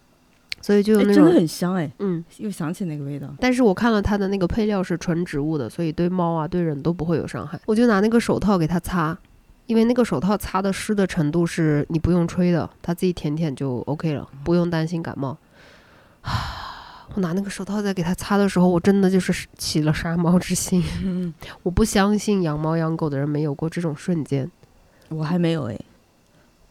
[0.61, 3.27] 所以就有那种真的很香哎，嗯，又想起那个味道。
[3.39, 7.59] 但是我看了它的那个配料是纯植物的，所以对猫啊对人都不会有伤害。
[7.65, 9.17] 我就拿那个手套给它擦，
[9.65, 15.37] 因为那个手套擦的湿的程度是你不用吹的，它自己舔舔就 OK 了，不用担心感冒。
[17.15, 20.83] 我拿那个手套在给它擦的时候，我真的就是起了杀猫之心。
[21.61, 24.49] 我不相信养猫养狗的人没有过这种瞬间。
[25.09, 25.79] 我还没有哎，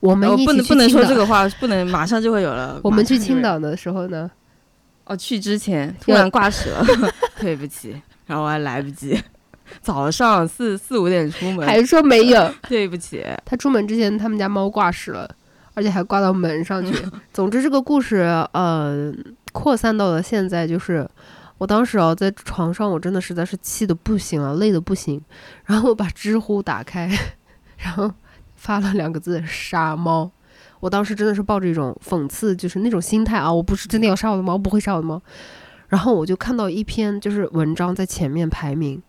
[0.03, 2.79] 我们一起不能不能说这个话，不能马上就会有了。
[2.83, 4.29] 我们去青岛的时候呢，
[5.05, 6.85] 哦，去之前突然挂失了，
[7.41, 7.95] 对不起，
[8.27, 9.17] 然后我还来不及，
[9.81, 12.53] 早上四四五点出门，还说没有。
[12.69, 15.33] 对不起，他出门之前，他们家猫挂失了，
[15.75, 16.93] 而且还挂到门上去。
[17.33, 19.13] 总之，这个故事呃
[19.53, 21.09] 扩散到了现在，就是
[21.59, 25.23] 我当时啊在床上，我真的实在是气的不行了，累的不行，
[25.65, 27.09] 然后我把知乎打开，
[27.77, 28.13] 然后
[28.63, 30.31] 发了两个字“杀猫”。
[30.79, 35.21] 我当时真的是抱着一种讽刺，就是那种心态啊，我不是真的要杀我的猫，不会杀我的猫。
[35.89, 39.03] 然后我就看到一篇就是文章在前面排名，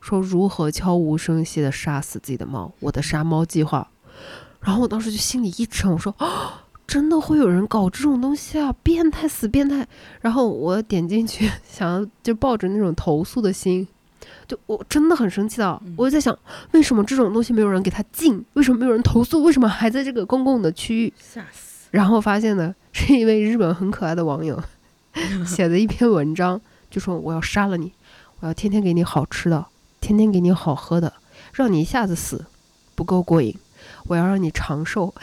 [0.00, 3.88] 说如何悄无声息的杀死自己的猫，我的杀猫计划。
[4.60, 9.84] 然后我当时就心里一沉，我说啊，真的会有人搞这种东西啊，变态死变态。
[10.20, 13.88] 然后我点进去， 想要就抱着那种投诉的心，
[14.52, 16.38] 就我真的很生气的，我就在想，
[16.72, 18.44] 为什么这种东西没有人给他禁？
[18.52, 19.42] 为什么没有人投诉？
[19.42, 21.12] 为什么还在这个公共的区域？
[21.18, 21.88] 吓死！
[21.90, 24.62] 然后发现呢，是一位日本很可爱的网友
[25.46, 26.60] 写的一篇文章，
[26.90, 27.90] 就说我要杀了你，
[28.40, 29.64] 我要天天给你好吃的，
[30.02, 31.10] 天天给你好喝的，
[31.54, 32.44] 让你一下子死，
[32.94, 33.56] 不够过瘾，
[34.04, 35.14] 我要让你长寿，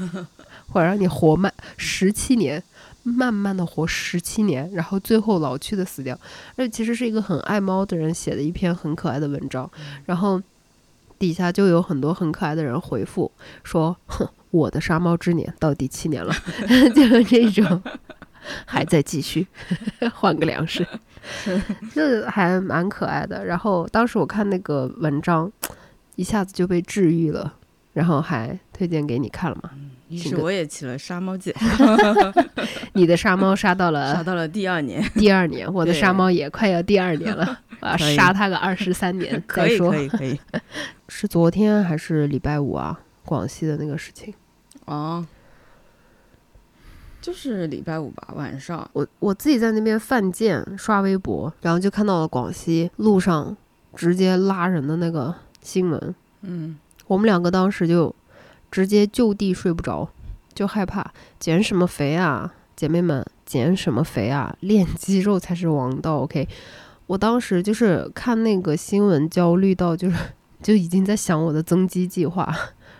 [0.74, 2.62] 我要让你活满十七年，
[3.08, 6.18] 慢慢的活十七年，然后最后老去的死掉。
[6.56, 9.70] 这其实是一个很爱猫的人写的一篇很可爱的文章，
[10.06, 10.40] 然后
[11.18, 13.30] 底下就有很多很可爱的人回复
[13.64, 14.28] 说，哼。
[14.50, 16.34] 我的杀猫之年到第七年了
[16.96, 17.82] 就是这种，
[18.64, 19.46] 还在继续，
[20.14, 20.86] 换个粮食，
[21.92, 23.44] 这还蛮可爱的。
[23.44, 25.52] 然后当时我看那个文章，
[26.16, 27.52] 一下子就被治愈了，
[27.92, 29.70] 然后还推荐给你看了嘛。
[30.08, 31.54] 于是我也起了杀猫计，
[32.94, 39.98] 你的杀猫杀到了 杀到了第二年，第二年，我的对杀猫也快要第二年了， 我要杀他个二十三年可以再说可。
[40.00, 40.40] 以可以。
[41.08, 42.98] 是昨天还是礼拜五啊？
[43.24, 44.32] 广西的那个事情。
[44.86, 45.26] 哦，
[47.20, 48.88] 就是礼拜五吧，晚上。
[48.94, 53.54] 我我自己在那边犯贱刷微博，然后就看到了广西路上
[53.94, 56.14] 直接拉人的那个新闻。
[56.42, 58.14] 嗯，我们两个当时就
[58.70, 60.08] 直接就地睡不着，
[60.54, 66.20] 就害怕减什么肥啊，姐妹们减什么肥啊，练肌肉才是王道。
[66.20, 66.46] OK，
[67.06, 70.16] 我当时就是看那个新闻焦虑到就是
[70.62, 72.54] 就已经在想我的增肌计划。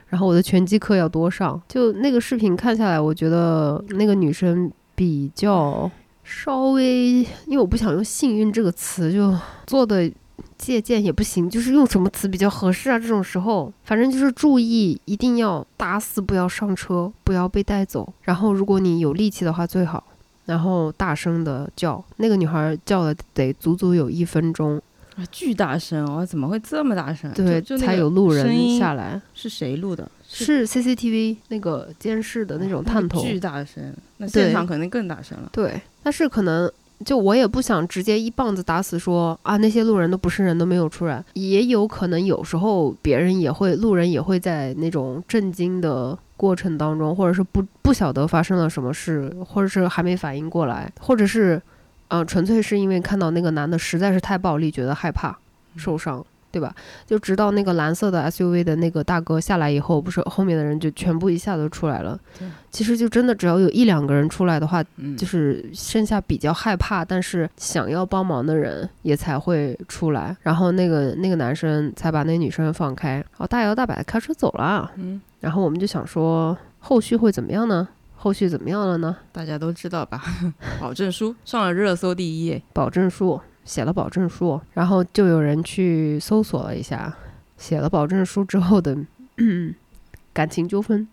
[0.08, 5.90] 然后我的拳击课要多上，就那个视频看下来，我觉得那个女生比较
[6.24, 10.10] 稍微，因为我不想用幸运这个词，就做的
[10.58, 12.98] 借鉴也不行，就是用什么词比较合适啊？
[12.98, 18.12] 这种时候，反正就是注意，一定要打死不要上车，不要被带走。
[18.22, 20.02] 然后如果你有力气的话最好，
[20.46, 24.80] 然后大声的叫，那个女孩叫了得足足有一分钟，
[25.16, 26.24] 啊巨大声哦！
[26.26, 27.30] 怎么会这么大声？
[27.32, 29.20] 对，才有路人下来。
[29.34, 30.10] 是谁录的？
[30.30, 35.48] 是 CCTV 那个监视的那种探头，巨大声，那现场肯定更大声了。
[35.52, 36.70] 对，但是可能
[37.04, 51.60] 就我也不想直接一棒子打死说啊那些路人都不是人都没有出来，也有可能有时候别人也会路人也会在那种震惊的过程当中，或者是不不晓得发生了什么事，或者是还没反应过来，或者是
[52.08, 55.38] 呃纯粹是因为看到那个男的实在是太暴力，觉得害怕
[55.76, 56.24] 受伤。
[56.50, 56.74] 对吧？
[57.06, 62.48] 就直到那个蓝色的 SUV 的那个大哥下来以后，不是后面的人就全部一下都出来了对。
[62.70, 70.36] 其实就真的只要有一两个人出来的话，嗯，就是剩下比较害怕，但是想要帮忙的人也才会出来。
[70.42, 74.90] 然后那个那个男生才把那女生放开，然后大摇大摆的开车走了。
[74.96, 77.88] 嗯，然后我们就想说，后续会怎么样呢？
[78.20, 79.16] 后续怎么样了呢？
[79.30, 80.20] 大家都知道吧？
[80.80, 82.60] 保证书上了热搜第一页。
[82.72, 87.14] 保证书写了保证书，然后就有人去搜索了一下，
[87.58, 88.96] 写了保证书之后的
[90.32, 91.06] 感情纠纷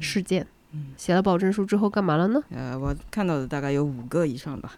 [0.00, 0.44] 事件。
[0.72, 2.42] 嗯写了保证书之后干嘛了呢？
[2.50, 4.72] 呃，我看到的大概有五个以上吧，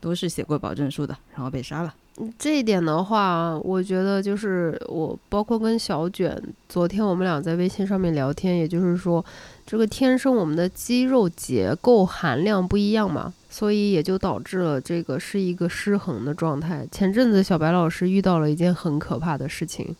[0.00, 1.94] 都是写过保证书的，然后被杀了。
[2.38, 9.22] 这一点的话，我觉得就是我包括跟小卷，昨天我们俩在微信上面聊天，也就是说，
[9.66, 16.86] 这个天生我们的肌肉结构含量不一样嘛，所以也就导致了这个是一个失衡的状态。
[16.90, 19.94] 前阵子小白老师遇到了一件很可怕的事情，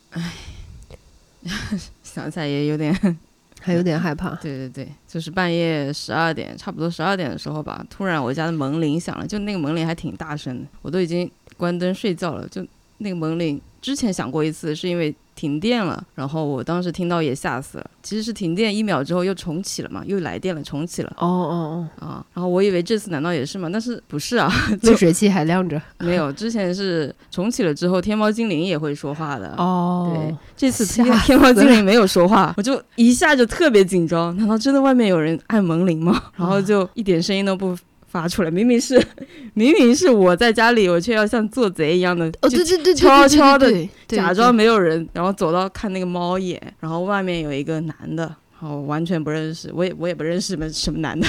[2.02, 3.18] 想起来也有点，
[3.60, 4.30] 还有点害怕。
[4.40, 12.64] 对对对，就是半夜十二点，差不多十二点的时候吧，突然我家的门铃响了，就那个门铃还挺大声的，我都已经关灯睡觉了，就
[12.98, 17.90] 那个门铃之前响过一次，是因为停电了，然后我当时听到也吓死了。
[18.02, 21.12] 其实是停电一秒之后又重启了嘛，又来电了，重启了。
[21.18, 23.68] 哦哦哦啊，然后我以为这次难道也是吗？
[23.70, 24.50] 但是不是啊？
[24.80, 25.80] 热水器还亮着。
[25.98, 29.54] 没有，之前是重启了之后，天猫精灵也会说话的。
[29.58, 36.22] 哦，对，这次天天猫精灵没有说话，我就一下就特别紧张，难道真的外面有人按门铃吗？
[36.36, 37.76] 然后就一点声音都不。
[38.16, 38.98] 发出来，明明是，
[39.52, 43.70] 明明是我在家里，我却要像做贼一样的，哦对对对，悄悄的
[44.08, 48.24] 假装没有人，然后走到看那个猫眼，然后外面有一个男的，
[48.58, 51.28] 然后完全不认识，我也我也不认识什么什么男的，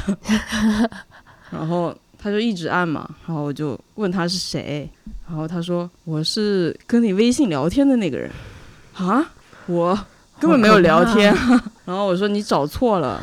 [1.52, 4.90] 然后他就一直按嘛，然后我就问他是谁，
[5.28, 8.32] 然后他说我是跟你微信聊天的那个人，
[8.94, 9.30] 啊，
[9.66, 10.00] 我
[10.40, 11.36] 根本没有聊天，
[11.84, 13.22] 然后我说你找错了。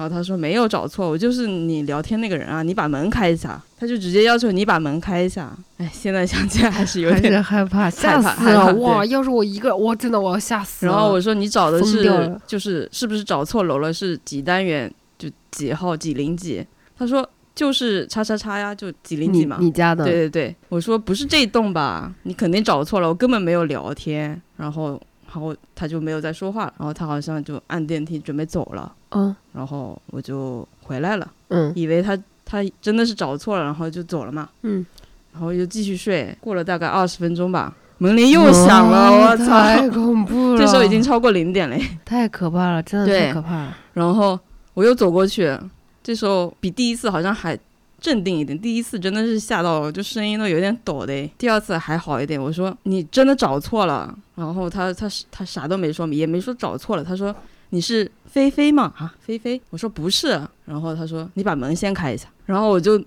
[0.00, 3.62] 然后他说没有找错，我就是你聊天那个人啊，你把门开一下。
[3.78, 5.54] 他就直接要求你把门开一下。
[5.76, 8.72] 哎，现在想起来还是有点害怕，吓死了！
[8.76, 10.92] 哇，要是我一个，我真的我要吓死了。
[10.92, 13.92] 然后我说你找的是就是是不是找错楼了？
[13.92, 14.90] 是几单元？
[15.18, 16.66] 就几号几零几？
[16.96, 19.58] 他说就是叉叉叉呀，就几零几嘛。
[19.60, 20.02] 你家的？
[20.04, 22.10] 对对对，我说不是这栋吧？
[22.22, 24.40] 你肯定找错了，我根本没有聊天。
[24.56, 24.98] 然后。
[25.32, 34.84] 然后他就没有再说话了，然后他好像就按电梯准备走了，嗯，然后我就回来了，嗯，以为他他真的是找错了，然后就走了嘛，嗯，
[35.32, 43.76] 然后又继续睡，过了大概二十分钟吧，门铃又响了，我操，太恐怖了，这时候已经超过零点了，太可怕了，真的太可怕了。
[43.94, 44.38] 然后
[44.74, 45.56] 我又走过去，
[46.02, 47.58] 这时候比第一次好像还。
[48.02, 51.30] 镇定一点，第一次真的是吓到了，就声音都有点抖的。
[51.36, 57.36] 第二次还好一点，我说你真的找错了，然后他他他啥都没说，也没说找错了，他说
[57.68, 58.92] 你是菲菲嘛？
[58.96, 63.02] 啊，菲菲，我说不是，然后他说你把门先开一下，然后我就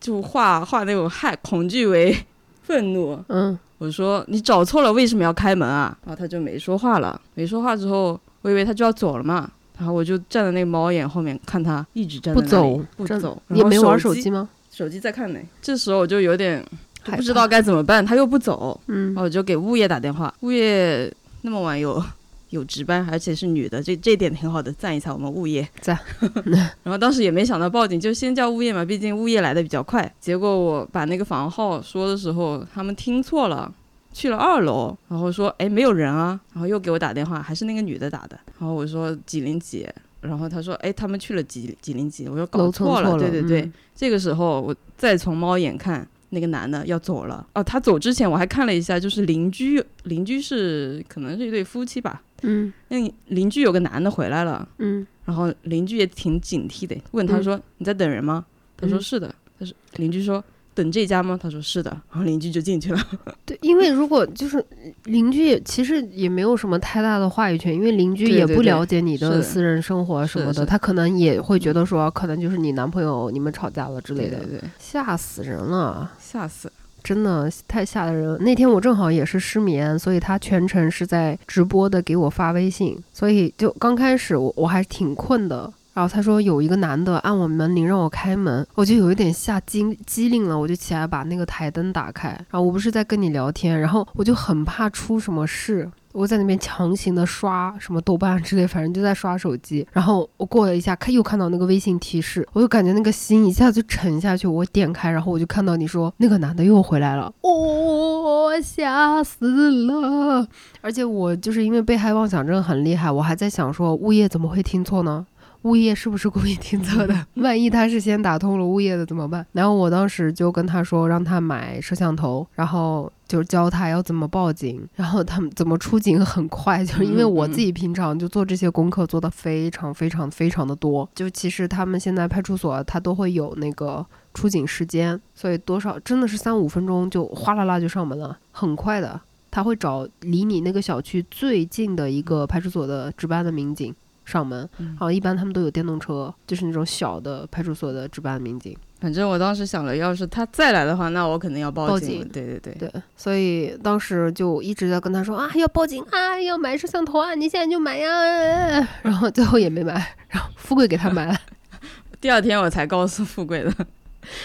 [0.00, 2.16] 就化化那种害恐惧为
[2.62, 5.96] 愤怒，嗯，我说你找错了，为什么要开门啊？
[6.04, 9.50] 然后他就没说话了，没说话之后，我以为他就要走了嘛。
[9.76, 14.46] 然后我就站在那个猫眼后面看他一直站在不走不走，也没玩手机吗？
[14.70, 15.40] 手机在看呢。
[15.62, 16.62] 这时候我就有点
[17.02, 20.32] 不知道该怎么办，他又不走，嗯，然后我就给物业打电话。
[20.40, 22.02] 物业那么晚有
[22.50, 25.66] 有值班，而且是女的，这这点挺好的，赞一下我们物业。
[25.80, 25.98] 赞。
[26.84, 30.12] 然后当时也没想到报警，就先叫物业嘛，毕竟物业来的比较快。
[30.20, 33.72] 结果我把那个房号说的时候，他们听错了。
[34.12, 39.88] 去了二楼，然后说哎没有人啊，然后又给我打电话，还是那个女的打的，然后我说几零几，
[40.20, 58.44] 然后他说哎他们去了几几零几，我说搞错了，对对对，这个时候我再从猫眼看那个男的要走了，哦他走之前我还看了一下，就是邻居邻居是可能是一对夫妻吧，嗯，那邻居有个男的回来了，嗯，然后邻居也挺警惕的，问他说你在等人吗？
[58.76, 60.42] 他说是的，他说邻居说。
[60.72, 61.38] 等这家吗？
[61.38, 63.06] 他说是的，然后邻居就进去了。
[63.44, 64.64] 对，因为如果就是
[65.04, 74.38] 邻居，也其实也没有什么太大的话语权，因为邻居也不了解你的私人生活什么的，他可能也会觉得说，可能就是你男朋友你们吵架了之类的。
[74.38, 78.38] 对对，吓死人了，吓死，真的太吓人了。
[78.38, 85.72] 那天我正好也是失眠，所以他全程是在直播的给我发微信，所以就刚开始我我还挺困的。
[85.92, 92.28] 然后他说有一个男的按我门铃让我开门，我就有一点吓机机灵了，我就起来把那个台灯打开。
[92.28, 99.86] 然后我不是在跟你聊天，然后我就很怕出什么事，我在那边强行的刷什么豆瓣之类，反正就在刷手机。
[99.92, 104.46] 然后我过了一下，看又看到那个微信提示，我就感觉那个心一下就沉下去。
[104.46, 110.46] 我点开，然后我就看到你说那个男的又回来了，我吓死了。
[110.80, 115.26] 而且我就是因为被害妄想症很厉害，我还在想说物业怎么会听错呢？
[115.62, 117.26] 物业是不是故意停车的？
[117.36, 119.46] 万一他是先打通了物业的怎么办？
[119.52, 131.08] 然后我当时就跟他说，让他买摄像头，然后就教他要怎么报警，然后他们怎么出警很快， 就是因为我自己平常就做这些功课做的非常非常非常的多。
[131.14, 139.20] 就其实他们现在派出所他都会有那个出警时间，所以多少真的是三五分钟就哗啦啦就上门了，很快的。
[139.52, 143.92] 他会找离你那个小区最近的一个派出所的值班的民警。
[144.30, 148.76] 上门，好，一般他们都有电动车，就是那种小的派出所的值班民警。
[149.00, 152.20] 反正我当时想了，要是他再来的话，那我肯定要报警。
[152.28, 158.86] 对对对对，所以当时就一直在跟他说啊，要报警啊，要买摄像头啊，你现在就买呀。
[159.02, 161.34] 然后最后也没买，然后富贵给他买了。
[162.20, 163.74] 第二天我才告诉富贵的。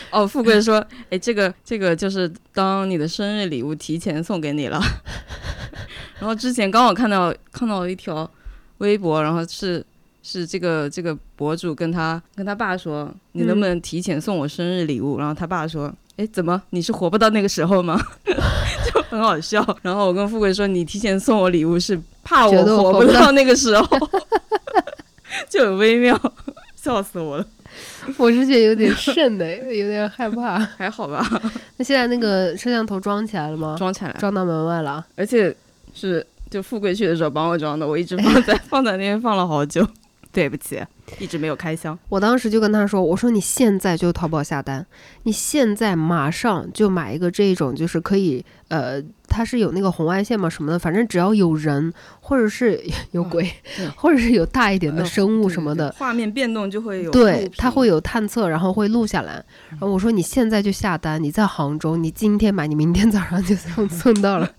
[0.10, 0.78] 哦，富贵说，
[1.10, 4.82] 哎，这个这个就是当你的生日礼物，提前送给你了。
[6.18, 8.30] 然后之前刚好看到看到了一条。
[8.80, 9.84] 微博，然后是
[10.24, 15.18] 是这个这个博主跟他跟他爸说，你能不能提前送我生日礼物？
[15.18, 18.00] 然后他爸说，哎，怎么你是活不到那个时候吗？
[18.26, 19.64] 就很好笑。
[19.82, 24.00] 然后我跟富贵说：“你提前送我礼物是怕我活不到不到那个时候。
[25.50, 26.20] ”就很微妙，
[26.76, 27.46] 笑死我了。
[28.18, 30.58] 我是觉得有点瘆的， 有点害怕。
[30.60, 31.28] 还好吧，
[31.78, 33.76] 那现在那个摄像头装起来了吗？
[33.78, 35.06] 装起来，装到门外了。
[35.16, 35.54] 而且
[35.94, 36.26] 是
[36.56, 39.86] 就富贵去的时候帮我装的，我一直放在 放在那边放了好久。
[40.32, 40.82] 对不起，
[41.18, 41.98] 一直没有开箱。
[42.10, 44.86] 我当时就跟他说：“我说你现在就淘宝下单，
[45.24, 59.42] 你现在马上就买一个这种，就是可以呃，它是有那个红外线嘛什么的，反正只要有人或者是 有鬼，对或者是有大一点的呃生物对对对什么的，画面变动就会有对它会有探测，然后会录下来。
[59.70, 64.52] 然后我说你现在就下单，你在杭州，你今天买，你明天早上就送送 到了。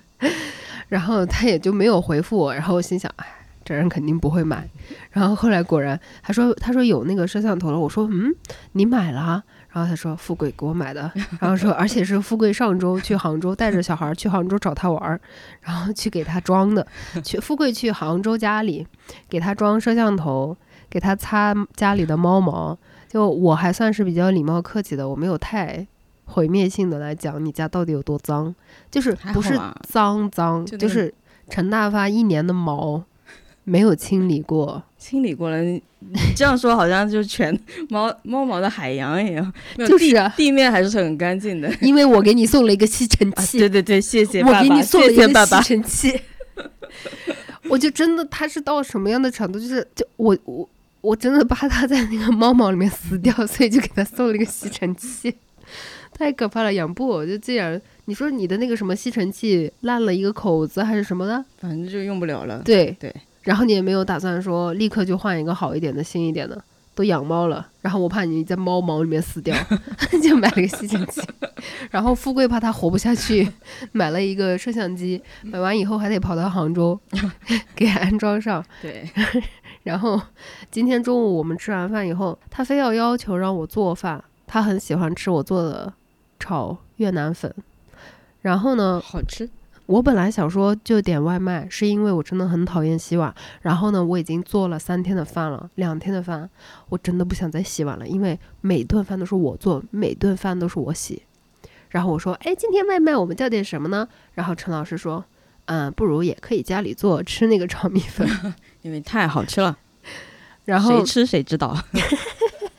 [0.89, 3.27] 然后他也就没有回复我，然后我心想，哎，
[3.65, 4.69] 这人肯定不会买。
[5.11, 8.35] 然后后来果然，他说他说有那个摄像头了，我说嗯，
[8.73, 9.43] 你买了？
[9.73, 15.21] 然后他说富贵给我买的，然后说而且是富贵上周去杭州带着小孩去杭州找他玩儿，
[15.61, 16.87] 然后去给他装的，
[17.23, 18.87] 去富贵去杭州家里
[19.29, 20.57] 给他装摄像头，
[20.89, 22.79] 给他擦家里的猫毛。
[23.09, 25.87] 就我还算是比较礼貌客气的，我没有太
[26.27, 28.55] 毁灭性的来讲你家到底有多脏，
[28.91, 29.59] 就是不是
[29.89, 31.13] 脏脏，就就是
[31.49, 33.03] 陈大发一年的毛
[33.65, 34.83] 没有清理过。
[34.99, 35.59] 清理过了。
[36.37, 37.59] 这样说好像就全
[37.89, 41.73] 猫猫毛的海洋一样，就是啊地地面还是很干净的。
[41.81, 45.69] 因为我给你送了一个吸尘啊，器，对对对，谢谢我给爸爸，你送了一个谢谢爸爸吸。
[45.69, 46.21] 尘器，
[47.69, 50.69] 我就真的他是到什么样的程度，就是就我我
[51.01, 55.35] 我真的怕他在那个猫毛里面死掉，所以就给他送了一个吸尘器，
[56.17, 57.79] 太可怕了，养不我就这样。
[58.07, 61.45] 你说你的那个什么吸尘器烂了一个口子还是什么的？
[61.59, 62.63] 反正就用不了了。
[62.65, 66.63] 对对，然后你也没有打算说立刻就换一个好一点的、新一点的。
[66.95, 69.55] 都养猫了，然后我怕你在猫毛里面死掉，
[70.23, 71.21] 就买了个吸尘器。
[71.91, 73.47] 然后富贵怕他活不下去，
[73.93, 75.23] 买了一个摄像机。
[75.43, 76.99] 买完以后还得跑到杭州
[77.77, 78.65] 给安装上。
[78.81, 79.07] 对，
[79.85, 80.19] 然后
[80.71, 85.93] 今天中午我们吃完饭以后，他非要要求让我做饭，他很喜欢吃我做的
[86.39, 87.55] 炒越南粉。
[88.43, 89.49] 然后呢，好吃。
[89.87, 93.33] 我本来想说就点外卖，是因为我真的很讨厌洗碗。
[93.63, 96.51] 然后呢，我已经做了三天的饭了，两天的饭，
[96.89, 101.23] 我真的不想再洗碗了，因为每顿饭都是我做，每顿饭都是我洗。
[101.91, 104.09] 然后我说，哎，今天外卖我们叫点什么呢？
[104.35, 105.25] 然后陈老师说，
[105.67, 108.29] 嗯，不如也可以家里做，吃那个炒米粉。
[108.83, 109.79] 因为太好吃了，
[110.65, 111.77] 然后谁吃谁知道。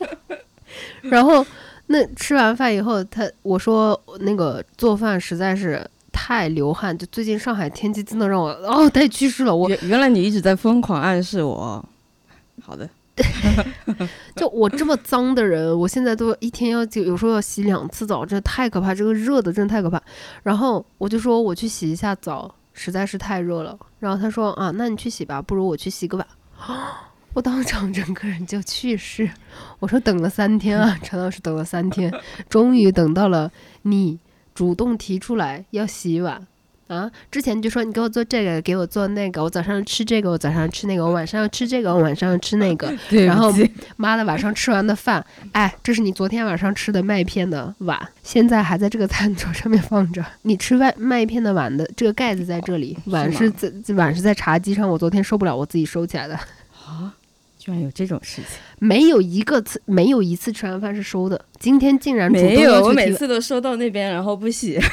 [1.03, 1.45] 然后
[1.87, 9.55] 那吃完饭以后，他我说那个做饭实在是太流汗，就最近上海天气真的让我哦太趋势了。
[9.55, 11.83] 我原原来你一直在疯狂暗示我。
[12.61, 12.89] 好的
[14.35, 18.93] 就我这么脏的人，我现在都一天要就有时候要洗两次澡，真的太可怕。
[18.93, 20.01] 这个热的真的太可怕。
[20.43, 23.77] 然后我就说我去洗一下澡，实在是太热了。
[23.99, 26.27] 然后他说啊，那你去洗吧，不如我去洗个碗。
[27.37, 29.29] 我当场整个人就去世。
[29.77, 32.11] 我说等了三天啊，陈老师等了三天，
[32.49, 33.51] 终于等到了
[33.83, 34.17] 你
[34.55, 36.47] 主动提出来要洗碗
[36.87, 37.11] 啊！
[37.29, 42.91] 之前就说你给我做这个，给我做那个，我早上吃这个，我早上吃那个，我晚上要吃这个，我晚上要吃那个。
[43.23, 43.53] 然后
[43.97, 50.25] 妈的，晚上吃完的饭，哎，这是你昨天晚上吃的麦片的碗，现在还在这个餐桌上面放着。
[50.41, 56.35] 你吃外麦片的碗的这个盖子在这里，碗是是在碗是在茶几上，我昨天受不了，我自己收起来的。
[56.87, 57.13] 啊，
[57.67, 58.45] 居然有这种事情。
[58.79, 61.43] 没有一个次，没有一次吃完饭是收的。
[61.59, 64.79] 今天竟然主动没有，我每次都收到那边，然后不洗。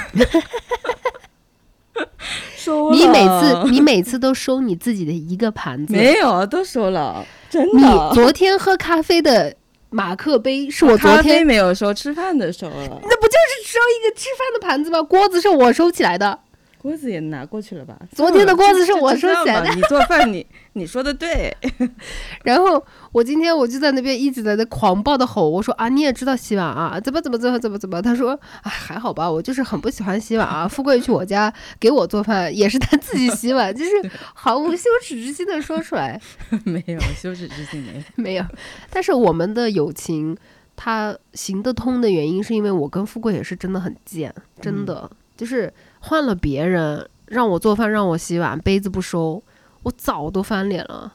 [2.57, 2.97] 收了。
[2.97, 5.93] 你每次你每次都收你自己的一个盘子。
[5.95, 8.11] 没有都收了，真你的。
[8.13, 9.55] 昨天喝咖啡的
[9.91, 15.01] 马克杯是我昨天，没有收，吃饭的收了，那不就是收一个吃饭的盘子吗？
[15.01, 16.41] 锅子是我收起来的。
[16.83, 17.97] 锅子也拿过去了吧？
[18.15, 20.45] 昨天的锅子是我收起来的你做饭你
[20.75, 21.57] 你说的对，
[22.45, 28.03] 然后我今天我就在那边一直在那狂暴的吼，我说啊你也知道洗碗啊，怎么怎么怎么怎么怎么？
[28.03, 30.67] 他说啊还好吧，我就是很不喜欢洗碗啊。
[30.67, 33.91] 富贵去我家给我做饭，也是他自己洗碗，就是
[34.35, 36.21] 毫无羞耻之心的说出来，
[36.65, 38.03] 没有羞耻之心没有。
[38.17, 38.45] 没有。
[38.91, 40.37] 但是我们的友情
[40.75, 49.41] 它行得通的原因，是因为我跟富贵也是真的很贱，真的、就是换了别人让我做饭让我洗碗，杯子不收，
[49.85, 51.15] 我早都翻脸了。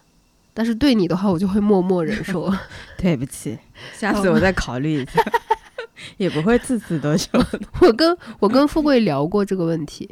[0.54, 2.52] 但是对你的话，我就会默默忍受。
[2.98, 3.58] 对不起，
[3.94, 5.24] 下次我再考虑一下，
[6.18, 7.28] 也不会次次都收。
[7.82, 10.10] 我跟我跟富贵聊过这个问题，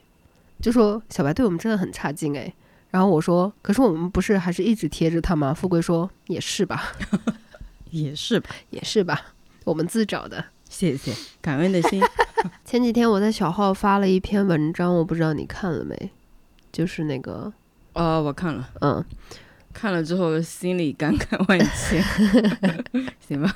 [0.62, 2.54] 就说小白对我们真的很差劲哎。
[2.90, 5.54] 然后我说，可是我们不是还是一直贴着他吗？
[5.54, 6.94] 富贵说也是吧，
[7.92, 9.34] 也是吧，也是吧，
[9.66, 10.46] 我们自找的。
[10.70, 12.02] 谢谢，感恩的心。
[12.64, 16.12] 前几天我在小号发了一篇文章，我不知道你看了没，
[16.72, 17.52] 就是那个，
[17.98, 19.04] 哦，我看了，嗯，
[19.74, 22.04] 看了之后心里感慨万千，
[23.28, 23.54] 行吧？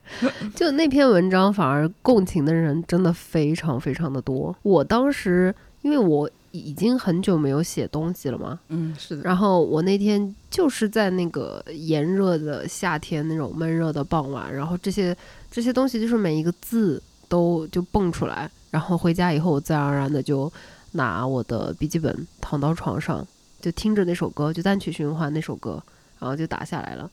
[0.54, 4.54] 就那篇文章，反而共情的人真的非常非常的多。
[4.62, 9.22] 我当时因为我已经很久没有写东西了嘛，嗯，是的。
[9.22, 15.16] 然后我那天就是在那个炎热的夏天那种闷热的傍晚，然后这些
[15.50, 18.50] 这些东西就是每一个字都就蹦出来。
[18.70, 20.52] 然后回家以后，我自然而然的就
[20.92, 23.26] 拿我的笔记本躺到床上，
[23.68, 25.82] 就听着那首歌，就单曲循环那首歌，
[26.18, 27.10] 然后就打下来了。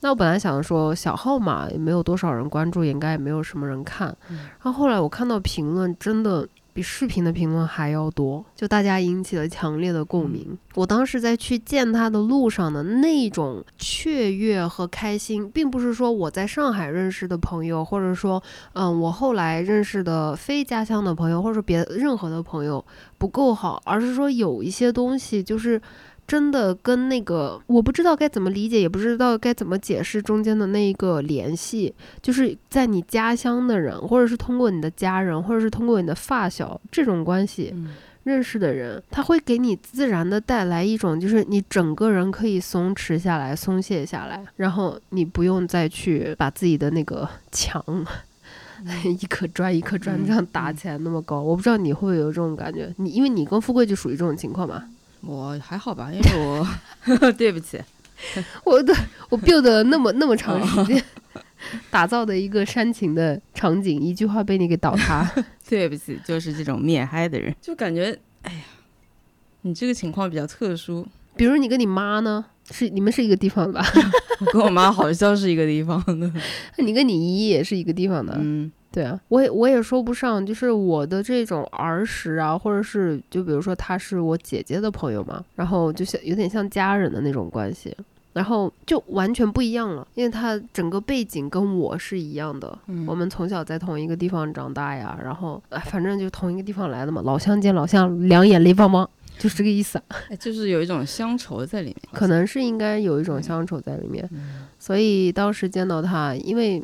[0.00, 4.16] 那我本来想说小号嘛，也没有多少人关注，应该也没有什么人看。
[4.28, 6.48] 然后后来我看到评论，真的
[6.78, 10.56] 比视频的评论还要多，就大家引起了强烈的共鸣。
[10.76, 18.40] 我当时在去见他的路上的那种雀跃和开心，并不是说我在上海认识的朋友，或者说
[18.74, 22.84] 嗯我后来认识的非家乡的朋友，或者说别任何的朋友
[23.18, 25.82] 不够好，而是说有一些东西就是。
[26.28, 37.74] 真的跟那个我不知道该怎么理解，也不知道该怎么解释中间的那一个联系，就是在你家乡的人，或者是通过你的家人，或者是通过你的发小这种关系
[38.24, 47.82] 认识的人，他会给你自然的带来一种，就是你整个人可以松弛下来、松懈下来，然后你不用再去把自己的那个 墙
[49.18, 51.40] 一颗砖一颗砖这样打起来那么高。
[51.40, 54.84] 我不知道你会不会有这种感觉，你因为你跟富贵就属于这种情况嘛。
[55.20, 56.26] 我还好吧，因为
[57.20, 57.80] 我 对不起，
[58.64, 58.94] 我的
[59.30, 61.02] 我 build 那么那么长时间
[61.90, 65.28] 打造的一个煽情的场景，一句话被你给倒塌。
[65.68, 68.60] 对不起，就是这种面嗨的人，就感觉哎呀，
[69.62, 71.06] 你这个情况比较特殊。
[71.36, 73.86] 比如你跟你妈呢，是你们是一个地方的吧？
[74.40, 76.32] 我跟我妈好像是一个地方的。
[76.78, 78.72] 你跟你姨也是一个地方的，嗯。
[78.90, 87.94] 对啊，我也我也说不上，就是我的这种儿时啊，或者是就比如说他是我姐姐的朋友嘛，然后就像有点像家人的那种关系，
[88.32, 92.76] 然后就完全不一样了，因为他整个背景跟我是一样的，
[93.06, 99.08] 我们从小在同一个地方长大呀，然后反正就同一个地方来的嘛，老乡见老乡，两眼泪汪汪，
[99.38, 100.00] 就是这个意思，
[100.40, 104.28] 就是有一种乡愁在里面，可能是应该有一种乡愁在里面，
[104.78, 106.82] 所以当时见到他，因为。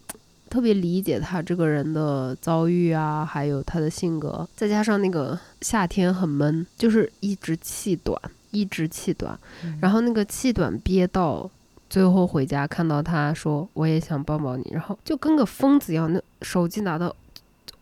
[0.54, 8.16] 特别理解他这个人的遭遇啊，还有他的性格，再加上那个夏天很闷，就是一直气短，
[8.52, 9.36] 一直气短，
[9.80, 11.50] 然后那个气短憋到
[11.90, 17.12] 最后回家看到他说我也想抱抱你，然后就跟个疯子一样，那手机拿到，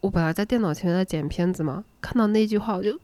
[0.01, 2.99] 我本来在电脑前面在剪片子嘛，看到那句话我就。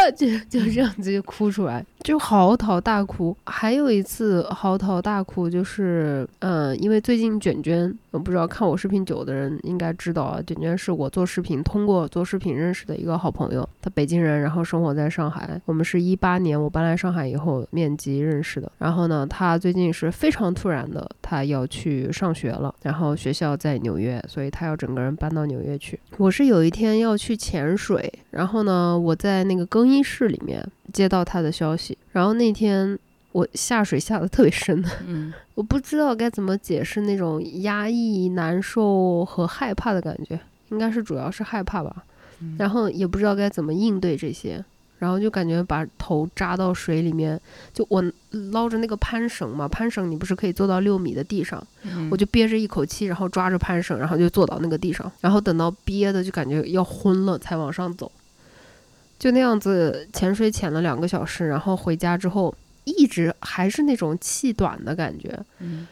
[0.16, 3.36] 就 就这样子就哭出来，就嚎啕大哭。
[3.44, 15.60] 还有一次嚎啕大哭，就是嗯，因为最近卷卷，我不知道看我视频久的人应该知道啊，卷卷是我做视频通过做视频认识的一个好朋友，他北京人，然后生活在上海。
[15.64, 18.70] 我们是一八年我搬来上海以后面基认识的。
[18.78, 25.98] 然后呢，他最近是非常突然的，他要去上学了，然后学校在纽约，所以他要整个人搬到纽约去。
[26.18, 30.02] 我是有一天要去潜水，然后呢，我在那个更衣。
[30.06, 30.62] 室里面
[30.92, 32.98] 接到他的消息，然后那天
[33.32, 42.04] 我下水下的特别深， 嗯，我不知道该怎么解释那种压抑、难受和害怕的感觉，应该是主要是害怕吧，
[42.58, 44.62] 然后也不知道该怎么应对这些，
[44.98, 47.40] 然后就感觉把头扎到水里面，
[47.72, 48.04] 就我
[48.52, 51.66] 捞着那个攀绳嘛，攀绳你不是可以坐到六米的地上，
[52.10, 58.12] 我就憋着一口气，然后抓着攀绳，然后就坐到那个地上，然后等到憋的就感觉要昏了才往上走。
[59.18, 62.54] 就那样子潜水潜了两个小时，然后回家之后
[62.84, 65.38] 一直还是那种气短的感觉。
[65.60, 65.86] 嗯，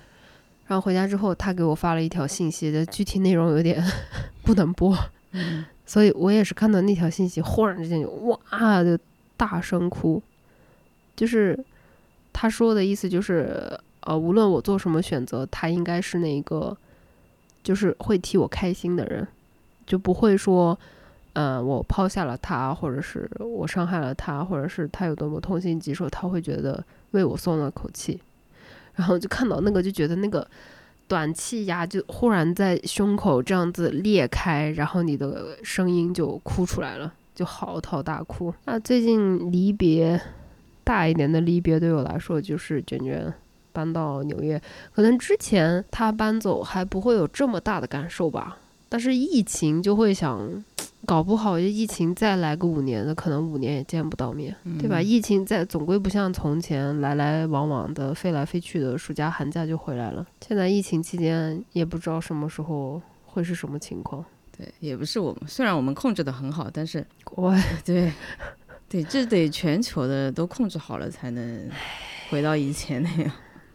[0.67, 3.83] 然后回家之后，他给我发了一条信息，的具体内容有点
[4.43, 4.95] 不能播。
[5.31, 8.99] 嗯，所以我也是看到那条信息，忽然之间就哇就
[9.37, 10.23] 大声哭。
[11.17, 11.59] 就是
[12.33, 16.77] 他说的意思就是，呃，无论我做什么选择，他应该是那个
[17.63, 19.27] 就是会替我开心的人，
[19.87, 20.79] 就不会说。
[21.35, 28.21] 嗯，我抛下了他，或者是我伤害了他，或者是他有多么痛心疾首，他会觉得为我松了口气。
[28.95, 30.47] 然后就看到那个，就觉得那个
[31.09, 38.53] 短气压就忽然在胸口这样子裂开，然后你的声音就哭出来了，就嚎啕大哭。
[38.67, 40.21] 那最近离别
[40.85, 43.33] 大一点的离别，对我来说就是卷卷
[43.73, 44.61] 搬到纽约。
[44.93, 48.59] 可能之前他搬走还不会有这么大的感受吧，
[48.93, 50.63] 但是疫情就会想。
[51.05, 55.03] 搞不好，就疫情再来个五年的，可能五年也见不到面，对吧？
[55.03, 60.25] 疫情在总归不像从前来来往往的飞来飞去的，暑假寒假就回来了。
[60.47, 64.25] 现在疫情期间也不知道什么时候会是什么情况。
[64.57, 68.13] 对，也不是我们，虽然我们控制的很好，但是国外对
[68.89, 71.69] 对，这得全球的都控制好了才能
[72.31, 73.33] 回到以前那样。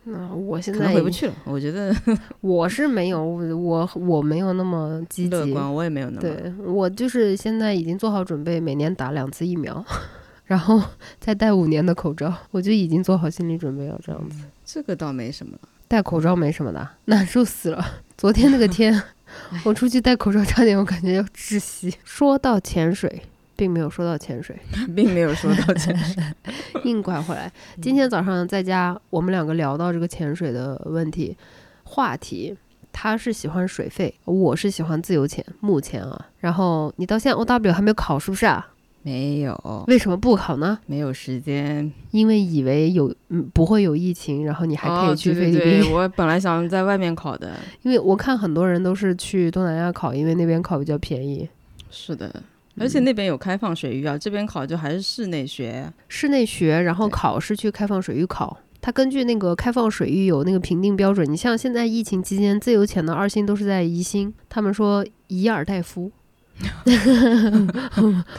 [0.09, 1.93] 那我现可在能回不去了，我觉得
[2.39, 5.29] 我是没有，我我没有那么积极。
[5.29, 6.21] 乐观，我也没有那么。
[6.21, 9.83] 对我就是现在已经做好准备，每年打两次疫苗，
[10.45, 10.81] 然后
[11.19, 13.99] 再戴五年的口罩，我就已经做好心理准备了。
[14.01, 15.69] 这样子，这个倒没什么了。
[15.89, 17.85] 戴口罩没什么的，难受死了。
[18.17, 19.01] 昨天那个天，
[19.65, 21.93] 我出去戴口罩，差点我感觉要窒息。
[22.03, 23.23] 说到潜水，
[23.57, 24.55] 并没有说到潜水，
[24.95, 26.23] 并没有说到潜水，
[26.85, 27.51] 硬拐回来。
[27.81, 31.35] 今天早上在家，我们两个聊到这个潜水的问题
[31.83, 32.55] 话题。
[32.99, 35.45] 他是喜欢水费，我是喜欢自由潜。
[35.59, 38.67] 目前啊，然后你到现在 O W 还没有考，是不是啊？
[39.03, 39.83] 没有。
[39.87, 40.79] 为什么不考呢？
[40.87, 41.91] 没有时间。
[42.09, 45.59] 因为以为有嗯不会有疫情，然后你还可以去菲律宾。
[45.59, 47.53] 哦、对对对我本来想在外面考的，
[47.83, 51.47] 因为我看很多人都是去东南亚考，因为那边考比较便宜。
[51.91, 52.33] 是的，
[52.79, 55.91] 而且那边有开放水域啊，这边考就还是室内学。
[56.07, 58.57] 室内学，然后考是去开放水域考。
[58.79, 61.29] 它根据那个开放水域有那个评定标准。
[61.29, 66.11] 你像现在疫情期间自由潜的二星都是在宜兴，他们说以尔代夫。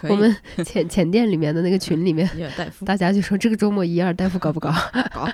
[0.08, 0.34] 我们
[0.64, 2.28] 潜潜店里面的那个群里面，
[2.84, 4.72] 大家就说这个周末以尔代夫搞不搞？
[5.12, 5.28] 搞，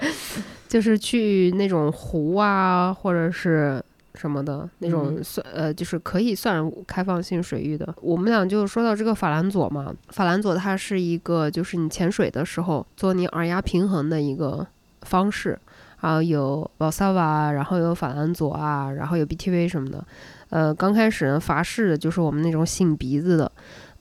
[0.68, 3.82] 就是去那种湖啊，或者是
[4.22, 7.92] 什么的那种算呃，就是可以算开放性水域的。
[8.00, 14.64] 我们俩就说到这个法兰佐嘛，法兰佐它是一个就是你潜水的时候做你耳压平衡的一个
[15.00, 15.58] 方式，
[16.00, 20.04] 然后有 Valsava，然后有法兰佐啊，然后有 BTV 什么的。
[20.50, 23.50] 呃，刚开始呢，法式的就是我们那种擤鼻子的，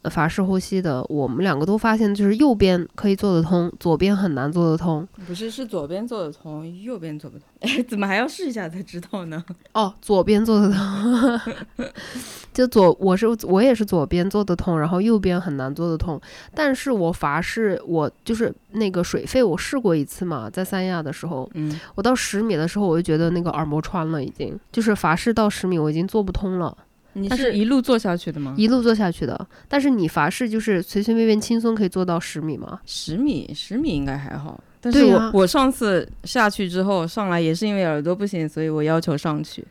[0.10, 5.08] 法式呼吸的，我们两个都发现，就是右边可以做得通，左边很难做得通。
[5.28, 7.48] 不是，是左边做得通，右边做不通。
[7.60, 9.44] 哎， 怎么还要试一下才知道呢？
[9.74, 11.40] 哦，左边做得通，
[12.52, 16.20] 就左，我是我也是左边做得通，然后右边很难做得通。
[16.56, 26.76] 但是我法式，我就是那个水肺，我试过一次嘛，在三亚的时候，嗯，我到十米的时候，我就觉得那个耳膜穿了，已经就是法式到十米，我已经做不通了。
[27.14, 28.56] 你是一路做下去的吗？
[28.58, 32.80] 一路做下去的，但是你法式就是随随便便轻松可以做到十米吗？
[32.86, 34.58] 十米，十米应该还好。
[34.80, 39.66] 但是我、啊、我上次下去之后上来也是因为耳朵不行，所以我要求上去。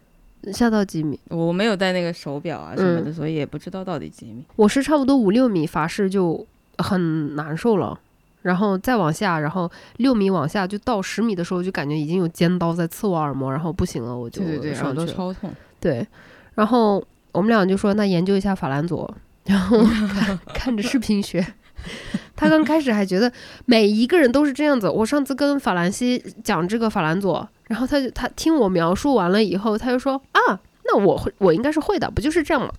[0.52, 1.18] 下到几米？
[1.28, 4.44] 我没有带那个手表啊什么的，嗯、所以也不知道到底几米。
[4.56, 7.98] 我是差不多五六米法式就很难受了，
[8.42, 15.50] 然后再往下，然后六米往下就到十米的时候就感觉已经有尖刀在刺我耳膜，然后不行了，我就对对对，耳朵超痛。
[15.80, 16.06] 对，
[16.54, 17.02] 然后。
[17.32, 19.12] 我们俩就说那研究一下法兰佐，
[19.44, 21.46] 然后 看看着视频学。
[22.36, 23.32] 他刚开始还觉得
[23.64, 24.88] 每一个人都是这样子。
[24.88, 32.70] 我上次跟法兰西讲这个法兰佐，然后他就他听我描述完了以后，他就说啊，那我会我应该是会的，不就是这样吗？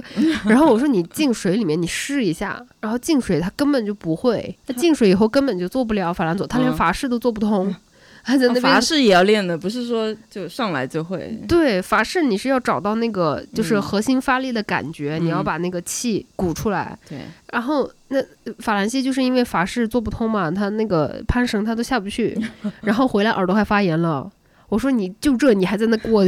[0.44, 7.74] 然后我说你进水里面你试一下，然后进水他根本就不会，他进水以后根本就做不了法兰佐，他连法式都做不通。
[8.24, 11.36] 还在那边法式也要练的，不是说就上来就会。
[11.48, 16.96] 对，法式你是要找到那个就是核心发力的感觉，嗯、你要把那个气鼓出来。
[17.08, 17.18] 对。
[17.52, 18.22] 然后那
[18.60, 22.38] 法兰西就是因为法式做不通嘛，他那个攀绳他都下不去，
[22.82, 24.30] 然后回来耳朵还发炎了。
[24.68, 26.24] 我说你就这你还在那给我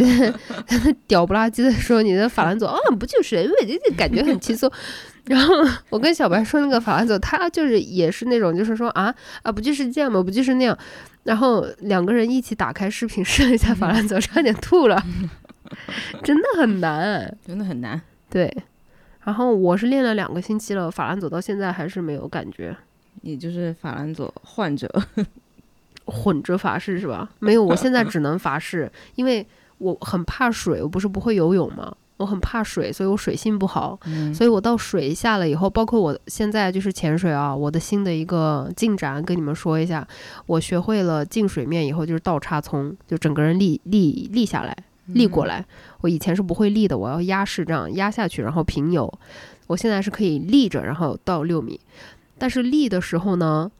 [1.08, 4.70] 屌不拉几的说你的法兰佐啊不就是因为这感觉很轻松。
[5.24, 5.54] 然后
[5.88, 10.22] 我跟小白说那个法兰佐，他就是也是那种就是说啊啊不就是这样吗？
[10.22, 10.76] 不就是那样？
[11.24, 15.02] 然后两个人一起打开视频试了一下法兰佐，差点吐了，
[16.22, 18.00] 真的很难，真的很难。
[18.30, 18.54] 对，
[19.24, 22.76] 然后我是练了两个星期了，法兰佐到现在还是没有感觉。
[23.22, 24.86] 你就是法兰佐患者，
[26.04, 27.30] 混着法式是吧？
[27.38, 29.46] 没有，我现在只能法式，因为
[29.78, 31.94] 我很怕水，我不是不会游泳吗？
[32.24, 40.08] 我很怕水，所以我水性不好，嗯、所以我到水下了以后，包括我现在就是潜水啊，我的新的一个进展跟你们说一下，
[40.46, 44.74] 我学会了进水面以后就是倒插葱，就整个人立立立下来，
[45.08, 45.62] 立过来。
[46.00, 49.12] 我以前是不会立的，我要压式这样压下去，然后平游。
[49.66, 51.78] 我现在是可以立着，然后到六米，
[52.38, 53.70] 但是立的时候呢，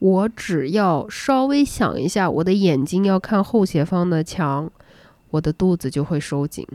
[0.00, 4.70] 我只要稍微想一下，我的眼睛要看后斜方的墙，
[5.30, 6.66] 我的肚子就会收紧。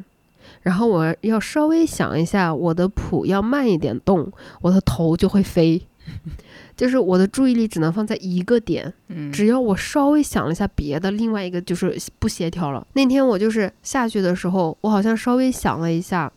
[0.61, 4.31] 然后我要稍微想一下，我的谱要慢一点动，
[4.61, 5.81] 我的头就会飞，
[6.77, 8.93] 就是我的注意力只能放在一个点。
[9.07, 12.85] 嗯，只要我稍微想了一下别的，另外一个就是不协调了。
[12.93, 16.31] 那天我就是下去的时候，我好像稍微想了一下，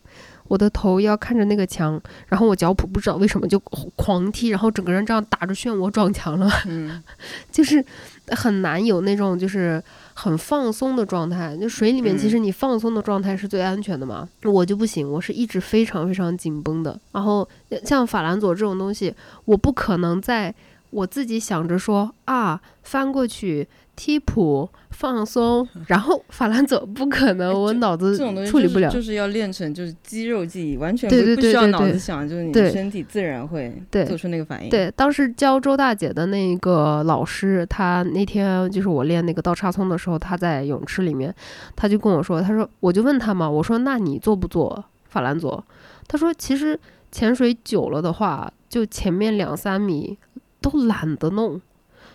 [0.49, 7.03] 我的头要看着那个墙，然后我脚蹼不知道为什么就狂踢，然后整个人这样打着漩涡撞墙了，嗯，
[7.51, 7.85] 就是
[8.29, 9.83] 很难有那种就是
[10.15, 11.57] 很放松的状态。
[11.57, 14.27] 就水里面，其实你放松的状态是最安全的嘛。
[14.45, 16.99] 我就不行，我是一直非常非常紧绷的。
[17.13, 17.47] 然后
[17.85, 20.55] 像法兰佐这种东西，我不可能在
[20.91, 23.69] 我自己想着说啊翻过去。
[23.97, 28.17] 踢普放松， 然后法兰佐不可能，我脑子
[28.47, 34.69] 处理不了，就是要练成就是肌肉记忆，完全不需要脑子想，就是你身体自然会做出那个反应。
[34.71, 41.35] 对，当时教周大姐的那个老师，他那天就是我练那个倒插葱的时候，他在泳池里面，
[41.77, 45.65] 他就跟我说，他说我就问他嘛，我说那你做不做法兰佐？
[46.09, 46.79] 他说其实
[47.13, 50.19] 潜水久了的话，就前面两三米
[50.61, 51.61] 都懒得弄，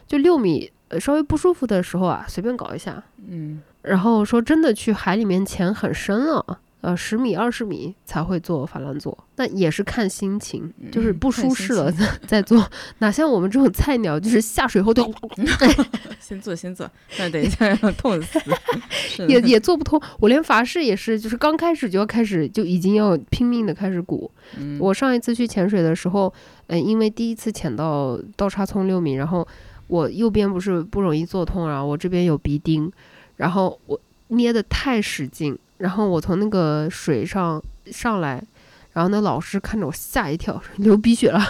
[0.07, 0.71] 就六米。
[0.89, 11.91] 呃，稍微不舒服的时候啊，随便搞一下，嗯，然后说真的去海里面潜很深了，呃，十米、二十米才会做法兰佐，那也是看心情，就是不舒适了
[12.25, 12.67] 再做，
[12.99, 15.13] 哪像我们这种菜鸟，就是下水后都
[16.19, 18.39] 先做先做，那等一下要痛死，
[19.27, 20.01] 也也做不通。
[20.19, 24.31] 我连法式也是，就是刚开始就要开始就已经要拼命的开始鼓。
[24.79, 26.33] 我上一次去潜水的时候，
[26.67, 29.47] 呃，因为第一次潜到倒插葱六米，然后。
[29.89, 32.89] 我右边不是不容易做痛，然后我这边有鼻钉，
[33.37, 38.41] 然后我捏的太使劲，然后我从那个水上上来，
[38.93, 41.41] 然后那老师看着我吓一跳，流鼻血了，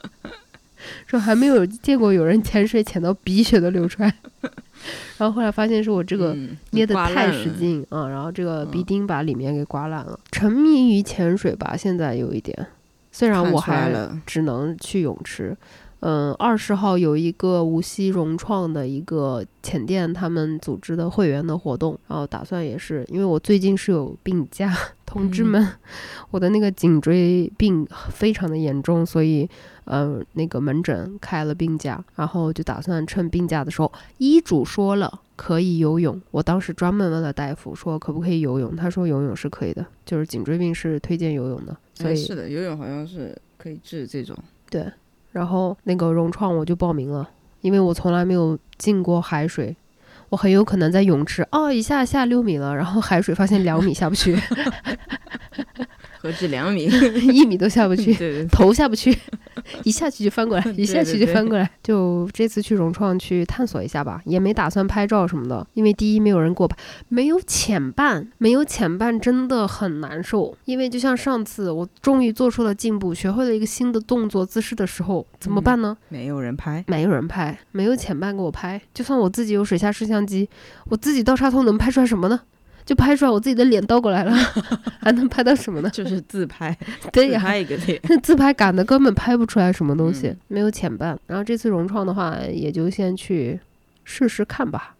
[1.06, 4.14] 说还没有见过有人潜水潜到鼻血都流出来，
[5.16, 6.36] 然后后来发现是我这个
[6.72, 10.20] 捏的太使劲啊，然后这个鼻钉把里面给刮烂了。
[10.30, 12.66] 沉迷于潜水吧，现在有一点，
[13.10, 13.90] 虽然我还
[14.26, 15.56] 只能去泳池。
[16.00, 24.74] 嗯，二十号有一个无锡融创的一个浅店，他们组织的会员的活动，然后打算也是，因为我最近是有病假，
[25.04, 25.66] 同志们，
[26.30, 29.46] 我的那个颈椎病非常的严重，所以，
[29.84, 44.34] 嗯，那个门诊开了病假，然后就打算趁病假的时候，医嘱说了可以游泳，我当时专门问了大夫说可不可以游泳，他说游泳是可以的，就是颈椎病是推荐游泳的，所以是的，游泳好像是可以治这种，
[44.70, 44.90] 对。
[45.32, 47.28] 然后那个融创我就报名了，
[47.60, 49.76] 因为我从来没有进过海水，
[50.28, 54.36] 我很有可能在泳池哦一下下六米了，然后海水发现两米下不去。
[56.20, 56.84] 何止两米，
[57.32, 59.16] 一米都下不去， 对对，头下不去，
[59.84, 61.70] 一下去就翻过来，一下去就翻过来。
[61.82, 66.76] 就这次去融创去探索一下吧，也没打算拍照什么的，因为第一没有人给我拍，
[67.08, 70.54] 没有潜伴，没有潜伴真的很难受。
[70.66, 75.96] 因为就像上次我终于做出了进步，学会了一个新的动作姿势的时候，怎么办呢？
[76.10, 78.78] 没有人拍，没有人拍，没有潜伴给我拍。
[78.92, 80.46] 就算我自己有水下摄像机，
[80.90, 82.40] 我自己倒插头能拍出来什么呢？
[82.84, 84.32] 就拍出来我自己的脸倒过来了，
[85.00, 85.90] 还能拍到什么呢？
[85.90, 86.76] 就是自拍，
[87.12, 88.00] 对呀，拍一个脸。
[88.08, 91.18] 那自拍杆的根本拍不出来什么东西，没有潜伴。
[91.26, 93.58] 然后这次融创的话，也就先去
[94.04, 94.94] 试试看吧。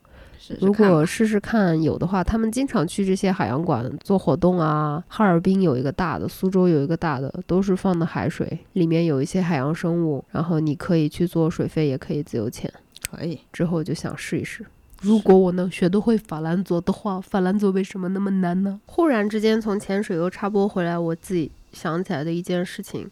[0.61, 5.03] 如果试试看有的话，他们经常去这些海洋馆做活动啊。
[5.07, 12.73] 哈尔滨有一个大的，苏州有一个大的，都是放的海水，里面有一些海洋生物，然后你可以去做水费，也可以自由潜。
[13.11, 14.65] 可以，之后就想试一试。
[15.01, 18.79] 如果我能学得会法兰佐的话，法兰佐为什么那么难呢？
[18.85, 23.11] 忽然之间从潜水又插播回来，我自己想起来的一件事情，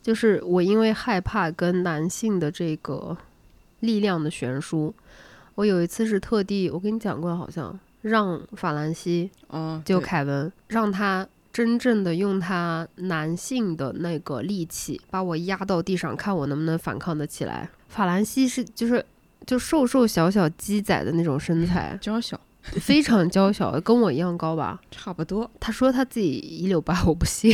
[0.00, 3.16] 就是我因为害怕跟男性的这个
[3.80, 4.94] 力量的悬殊，
[5.56, 9.28] 我有一次是特地，我跟你讲过，好像让法兰西，
[9.84, 17.68] 就凯文，让他真正的用他男性的那个力气把我压到地上，看我能不能反抗得起来。
[17.88, 19.04] 法兰西是就是。
[19.48, 24.78] 就瘦瘦小小鸡仔的那种身材，娇小，非常娇小，跟我一样高吧？
[24.90, 25.50] 差不多。
[25.58, 27.50] 他说他自己一六八，我不信，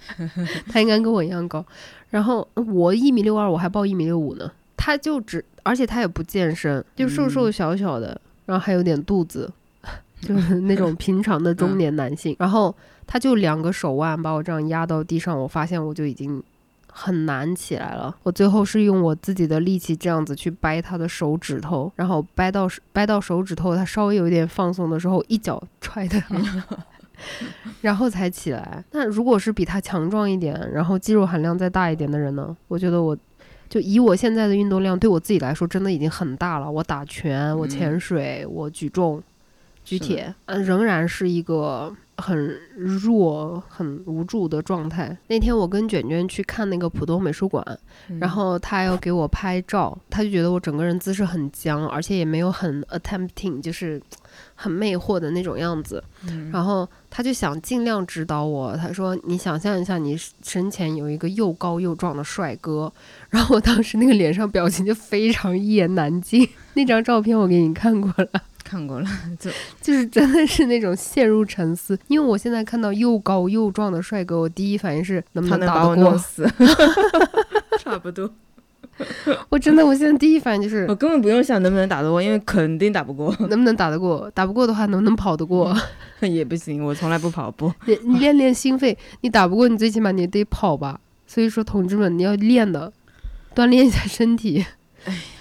[0.72, 1.62] 他应该跟我一样高。
[2.08, 4.50] 然后我一米六二，我还报一米六五呢。
[4.74, 9.52] 他就只，而且他也不健身，就瘦瘦小小的，然后还有点肚子，
[10.22, 12.34] 就是那种平常的中年男性。
[12.38, 12.74] 然后
[13.06, 16.42] 他就两个手腕把我这样压到地上，我发现我就已经。
[17.00, 26.20] 很难起来了，我最后是用我自己的力气这样子去掰他的手指头，然后掰到掰到手指头，他稍微有一点放松的时候，一脚踹他，
[27.80, 28.82] 然后才起来。
[28.90, 32.56] 那如果是比他强壮一点，然后肌肉含量再大一点的人呢？
[32.66, 33.16] 我觉得我
[33.68, 36.68] 就以我现在的运动量，对我自己来说真的已经很大了。
[36.68, 39.22] 我打拳，我潜水，我举重、
[39.84, 45.16] 举铁，嗯，仍然是一个很弱、很无助的状态。
[45.28, 47.64] 那天我跟卷卷去看那个浦东美术馆，
[48.20, 54.02] 然后他要给我拍照，他就觉得我整个人姿势很僵，而且也没有很 attempting，就是
[54.54, 56.02] 很魅惑的那种样子。
[56.52, 62.92] 然后他就想尽量指导我，他说：“你想象一下，你身前有一个又高又壮的帅哥。
[63.30, 66.48] ”然后我当时那个脸上表情就非常一言难尽。
[66.74, 68.42] 那张照片我给你看过了。
[68.68, 69.06] 看过了，
[69.40, 69.50] 就
[69.80, 71.98] 就是真的是那种陷入沉思。
[72.08, 76.16] 因为我现在看到又高又壮的帅哥，我第一反应是能不能打得过？
[77.78, 78.30] 差不多。
[79.48, 83.34] 我真的，我现在第一反应就是，我根本不用想能不能打得过，因为肯定打不过。
[83.48, 84.28] 能不能打得过？
[84.34, 85.74] 打不过的话，能不能跑得过？
[86.20, 87.72] 也不行，我从来不跑步。
[87.86, 91.00] 你你练练心肺，你打不过，你最起码你得跑吧。
[91.28, 92.92] 所以说，同志们，你要练的，
[93.54, 94.66] 锻炼一下身体。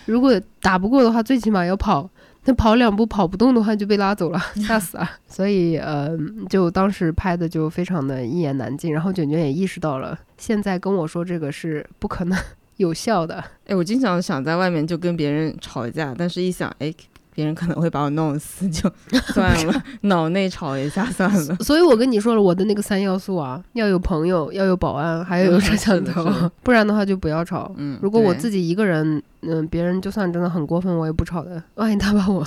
[0.06, 2.08] 如果打不过的话，最起码要跑。
[2.48, 5.12] 那跑两步跑不动的话就被拉走了， 吓死啊。
[5.28, 6.18] 所以呃，
[6.50, 8.92] 就当时拍的就非常的一言难尽。
[8.94, 12.40] 然后卷卷也意识到了，现在跟我说这个是不可能
[12.78, 13.44] 有效的。
[13.68, 16.94] 哎，我经常想在外面就跟别人吵架，但是一想，哎。
[17.38, 18.92] 别人可能会把我弄死，就
[19.32, 21.56] 算了， 脑内吵一下算了。
[21.58, 26.26] 所以我跟你说了，我的那个三要素啊，要有朋友，要有保安，还要有摄像头，
[26.64, 27.72] 不然的话就不要吵。
[27.78, 31.62] 嗯，如果我自己一个人，嗯，别人就算真的很过分，我也不吵的。
[31.76, 32.44] 万一他把我，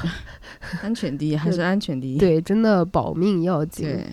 [0.82, 2.18] 安全第一，还是安全第一。
[2.18, 3.86] 对，真的保命要紧。
[3.86, 4.04] 对，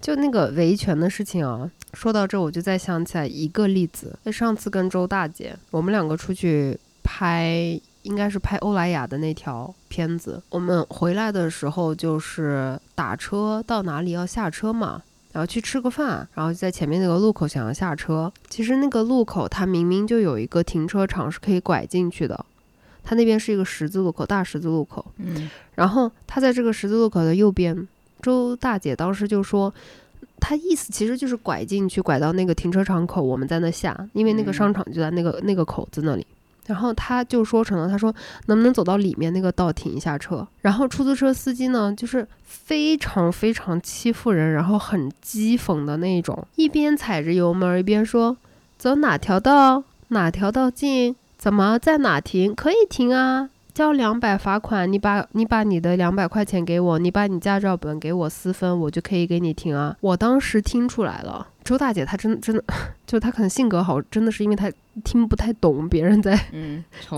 [0.00, 4.18] 就那个维权的事情啊，说到这我就再想起来一个例子。
[4.22, 7.78] 那上次跟周大姐，我们两个出去拍。
[8.04, 10.42] 应该是拍欧莱雅的那条片子。
[10.48, 15.02] 我们回来的时候就是打车到哪里要下车嘛，
[15.32, 18.32] 然后去吃个饭，然后在前面那个路口想要下车。
[18.48, 22.44] 其实那个路口它明明就有一个停车场是可以拐进去的，
[23.02, 25.04] 它那边是一个十字路口，大十字路口。
[25.16, 25.50] 嗯。
[25.74, 27.88] 然后它在这个十字路口的右边，
[28.22, 29.72] 周大姐当时就说，
[30.38, 36.26] 她意思其实就是拐进去，拐到那个停车场口，我们在那下，因为那个商场就在那个那个口子那里。
[36.66, 38.14] 然后他就说成了，他说
[38.46, 40.46] 能不能走到里面那个道停一下车？
[40.62, 48.36] 然后出租车司机呢，就是非常非常欺负人，然后很讥讽的那种，一边踩着油门，一边说
[48.78, 53.50] 走哪条道，哪条道近，怎么在哪停，可以停啊。
[53.74, 59.96] 交两百罚款，你把你把你的两百块钱给我，你把你驾照本给我私分，我就可以给你停啊！
[60.00, 62.62] 我当时听出来了，周大姐她真真的，
[63.06, 64.70] 就她可能性格好，真的是因为她
[65.02, 66.38] 听不太懂别人在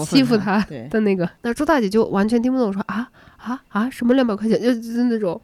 [0.07, 5.41] 欺负她的那个，那周大姐就完全听不懂，说啊啊啊什么两百块钱，就就是那种，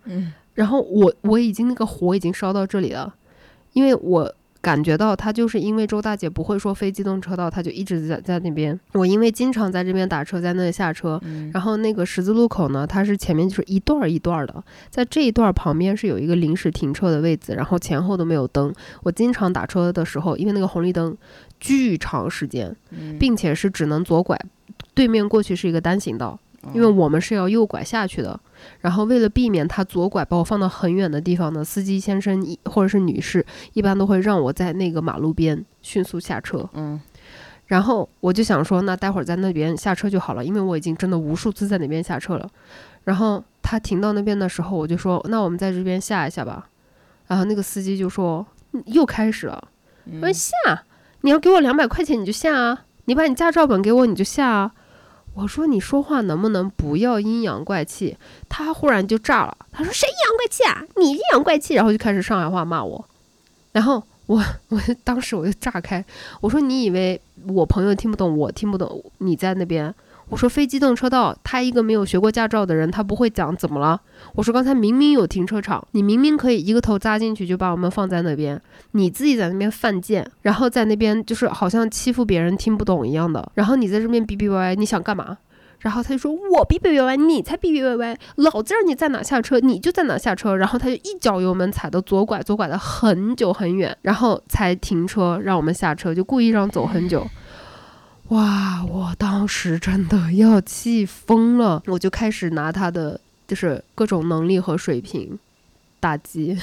[0.55, 3.15] 然后我我已经那个火已经烧到这里了，
[3.73, 4.35] 因为我。
[4.63, 8.79] 感觉到他就是因为周大姐不会说非机动车道，他就一直在在那边。
[8.93, 11.21] 我因为经常在这边打车，在那里下车，
[11.53, 18.73] 然后那个十字路口呢，它是前面就是一段一段的，在这一段旁边是有一个临时停车的位置，然后前后都没有灯。
[19.03, 21.17] 我经常打车的时候，因为那个红绿灯
[21.59, 22.75] 巨长时间，
[23.19, 24.39] 并且是只能左拐，
[24.95, 26.39] 对面过去是一个单行道。
[26.73, 28.39] 因为我们是要右拐下去的，
[28.81, 36.69] 然后为了避免他左拐把我放到很远的地方呢，司机先生或者是女士一般都会让我在那个马路边迅速下车。
[36.75, 37.01] 嗯，
[37.67, 42.49] 然后我就想说，那待会儿在那边下车就好了，因为我已经真的无数次在那边下车了。
[43.05, 46.69] 然后他停到那边的时候，我就说，那我们在这边下一下吧。
[47.27, 48.47] 然后那个司机就说，
[48.87, 49.69] 又开始了，
[50.21, 50.53] 我说下，
[51.23, 54.73] 你要给我两百块钱你就下啊，你把你驾照本给我你就下啊。
[55.35, 58.17] 我说你说话能不能不要阴阳怪气？
[58.49, 60.85] 他忽然就炸了，他说谁阴阳怪气啊？
[60.97, 63.05] 你阴阳怪气，然后就开始上海话骂我。
[63.73, 66.05] 然后我 我当时我就炸开，
[66.41, 69.03] 我说你以为我朋友听不懂，我听不懂？
[69.19, 69.95] 你在那边？
[70.33, 74.01] 我说非机动车道，他一个没有学过驾照的人，他不会讲怎么了？
[74.35, 78.59] 我说刚才明明有停车场，你明明可以一个头扎进去就把我们放在那边，
[78.93, 85.37] 你自己在那边犯贱，然后在那边就是好像欺负别人听不懂一样的，然后你在这边逼逼歪歪，你想干嘛？
[85.81, 97.27] 然后他就说我逼逼歪歪，你才逼逼歪歪，老子让你在哪下车你就在哪下车，然后他就一脚油门踩到左拐，左拐的很久很远，然后才停车让我们下车，就故意让走很久。
[98.33, 98.85] 哇！
[98.85, 105.39] 我当时真的要气疯了，我就开始拿他的就是各种能力和水平
[106.01, 106.57] 打击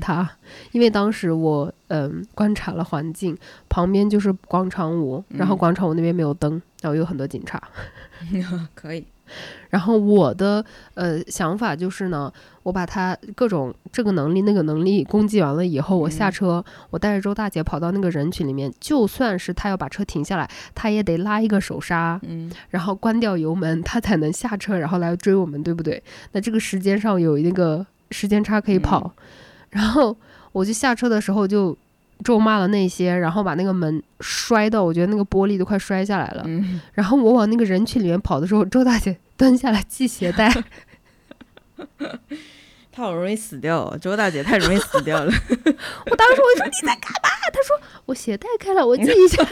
[0.00, 0.30] 他，
[0.72, 3.36] 因为当时我嗯观察了环境，
[3.68, 7.60] 旁边就是广场舞，然后广场舞那边没有灯，然后有很多警察，
[8.74, 9.04] 可以。
[9.70, 10.64] 然后我的
[10.94, 26.02] 呃想法就是呢，我把他各种这个能力那个能力攻击完了以后，我下车，我带着周大姐跑到那个人群里面，就算是他要把车停下来，他也得拉一个手刹，嗯，然后关掉油门，他才能下车，然后来追我们，对不对？
[26.32, 29.12] 那这个时间上有那个时间差可以跑。
[29.70, 30.16] 然后
[30.52, 31.76] 我就下车的时候就
[32.24, 36.42] 咒骂了那些，然后把那个门摔到，我觉得那个玻璃都快摔下来了。
[36.46, 40.50] 嗯，然后我往那个人群里面跑的时候，周大姐蹲下来系鞋带。
[42.90, 45.30] 她好容易死掉哦，周大姐太容易死掉了。
[45.30, 47.28] 我当时我就说你在干嘛？
[47.52, 49.44] 她说我鞋带开了，我系一下。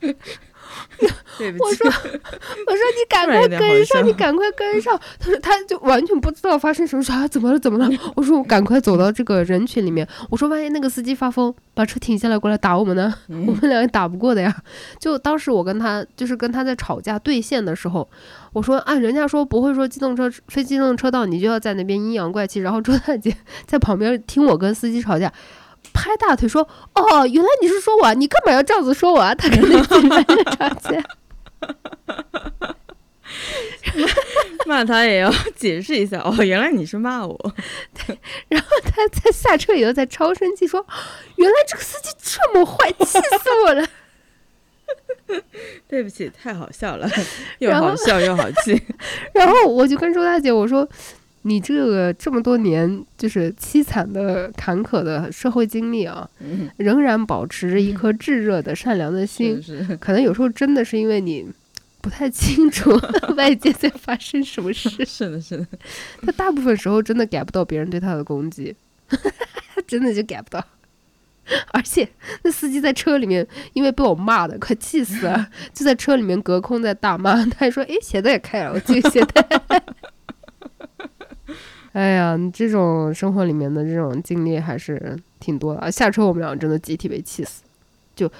[1.38, 4.98] 对不起，我说 我说你赶快跟上，你赶快跟上。
[5.18, 7.88] 他说他就完全不知道发生什么事啊，怎么了怎么了？
[8.16, 10.06] 我说我赶快走到这个人群里面。
[10.28, 13.14] 我说万一那个司机发疯，把车停下来过来打我们呢？
[13.28, 14.54] 我们俩也打不过的呀。
[14.98, 18.08] 就当时我跟他就是跟他在吵架对线的时候，
[18.52, 22.60] 我说啊，人家说不会说机动车非机动车道，你就要在那边阴阳怪气。
[22.60, 23.34] 然后周大姐
[23.66, 25.32] 在旁边听我跟司机吵架。
[25.92, 26.62] 拍大腿说
[26.94, 31.02] ：“哦，原来你是说我，你干嘛要这样子说我啊？”他跟那个人吵架，
[34.66, 36.20] 骂他也要解释一下。
[36.20, 37.54] 哦，原来你是骂我。
[38.06, 38.18] 对，
[38.48, 40.84] 然后他在下车以后在超生气说
[41.36, 43.20] ：“原来这个司机这么坏，气死
[43.66, 43.86] 我了。”
[45.86, 47.08] 对不起，太好笑了，
[47.58, 48.82] 又好笑又好气。
[49.32, 50.88] 然后我就跟周大姐我说。
[51.42, 56.28] 你这个这么多年就是凄惨的、坎坷的社会经历啊，
[56.76, 59.62] 仍然保持着一颗炙热的、善良的 心，
[59.98, 61.46] 可能有时候真的是因为你
[62.02, 62.90] 不太清楚
[63.36, 64.90] 外界在发生什么事。
[65.06, 65.66] 是的，是的，
[66.22, 68.76] 他大部分时候真的 get 不到别人对他的攻击，
[69.86, 70.62] 真的就 get 不到。
[71.72, 72.08] 而且
[72.42, 77.34] 那司机在车里面，因为被我骂的快气死了，就在车里面隔空在大骂。
[77.46, 79.44] 他还说：“哎，鞋带也开了，我系鞋带。”
[81.92, 85.90] 哎呀，你这种生活里面的这种经历还是挺多的啊！
[85.90, 87.62] 下车我们俩真的集体被气死，
[88.14, 88.30] 就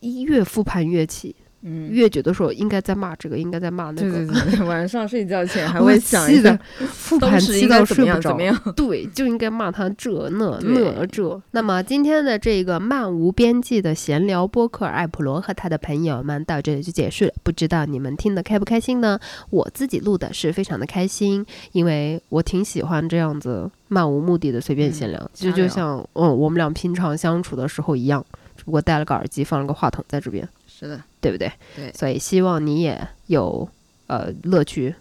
[0.00, 1.34] 越复盘越气。
[1.66, 4.10] 嗯，越觉得说应该在骂这个，应该在骂那个。
[4.10, 8.30] 对对对， 晚上睡觉前还会想一下，复盘气到睡不着。
[8.30, 8.56] 怎么样？
[8.76, 11.42] 对，就应该骂他这那那这。
[11.52, 17.32] 那么今天的这个漫无边际的闲聊播客，艾普罗和他的朋友们到这里就结束了。
[17.42, 19.18] 不知道你们听得开不开心呢？
[19.48, 28.22] 我自己录的是非常的开心，因为我挺喜欢这样子漫无目的的随便闲聊，就就像嗯我们俩平常相处的时候一样，
[28.54, 30.46] 只不过戴了个耳机，放了个话筒在这边。
[30.66, 31.50] 是的，对不对？
[31.74, 33.66] 对，所以希望你也有
[34.08, 34.94] 呃乐趣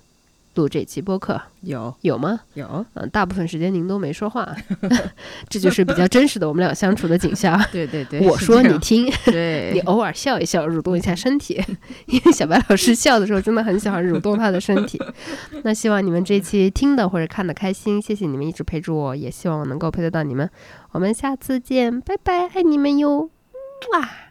[0.55, 1.41] 录这期播客。
[1.59, 2.39] 有有吗？
[2.53, 2.85] 有。
[2.93, 4.55] 嗯，大部分时间您都没说话，
[5.49, 7.61] 这就是比较真实的我们俩相处的景象。
[7.73, 11.61] 对 对对， 我说你听，对你偶尔笑一笑，蠕动一下身体，
[12.05, 14.97] 因为小白老师笑的时候真的很喜欢蠕动他的身体。
[15.63, 20.49] 那希望你们这期听的或者看的开心，谢谢你们一直陪着我，也希望我能够陪得到你们。
[20.91, 23.29] 我们下次见，拜拜，爱你们哟，
[23.93, 24.22] 哇。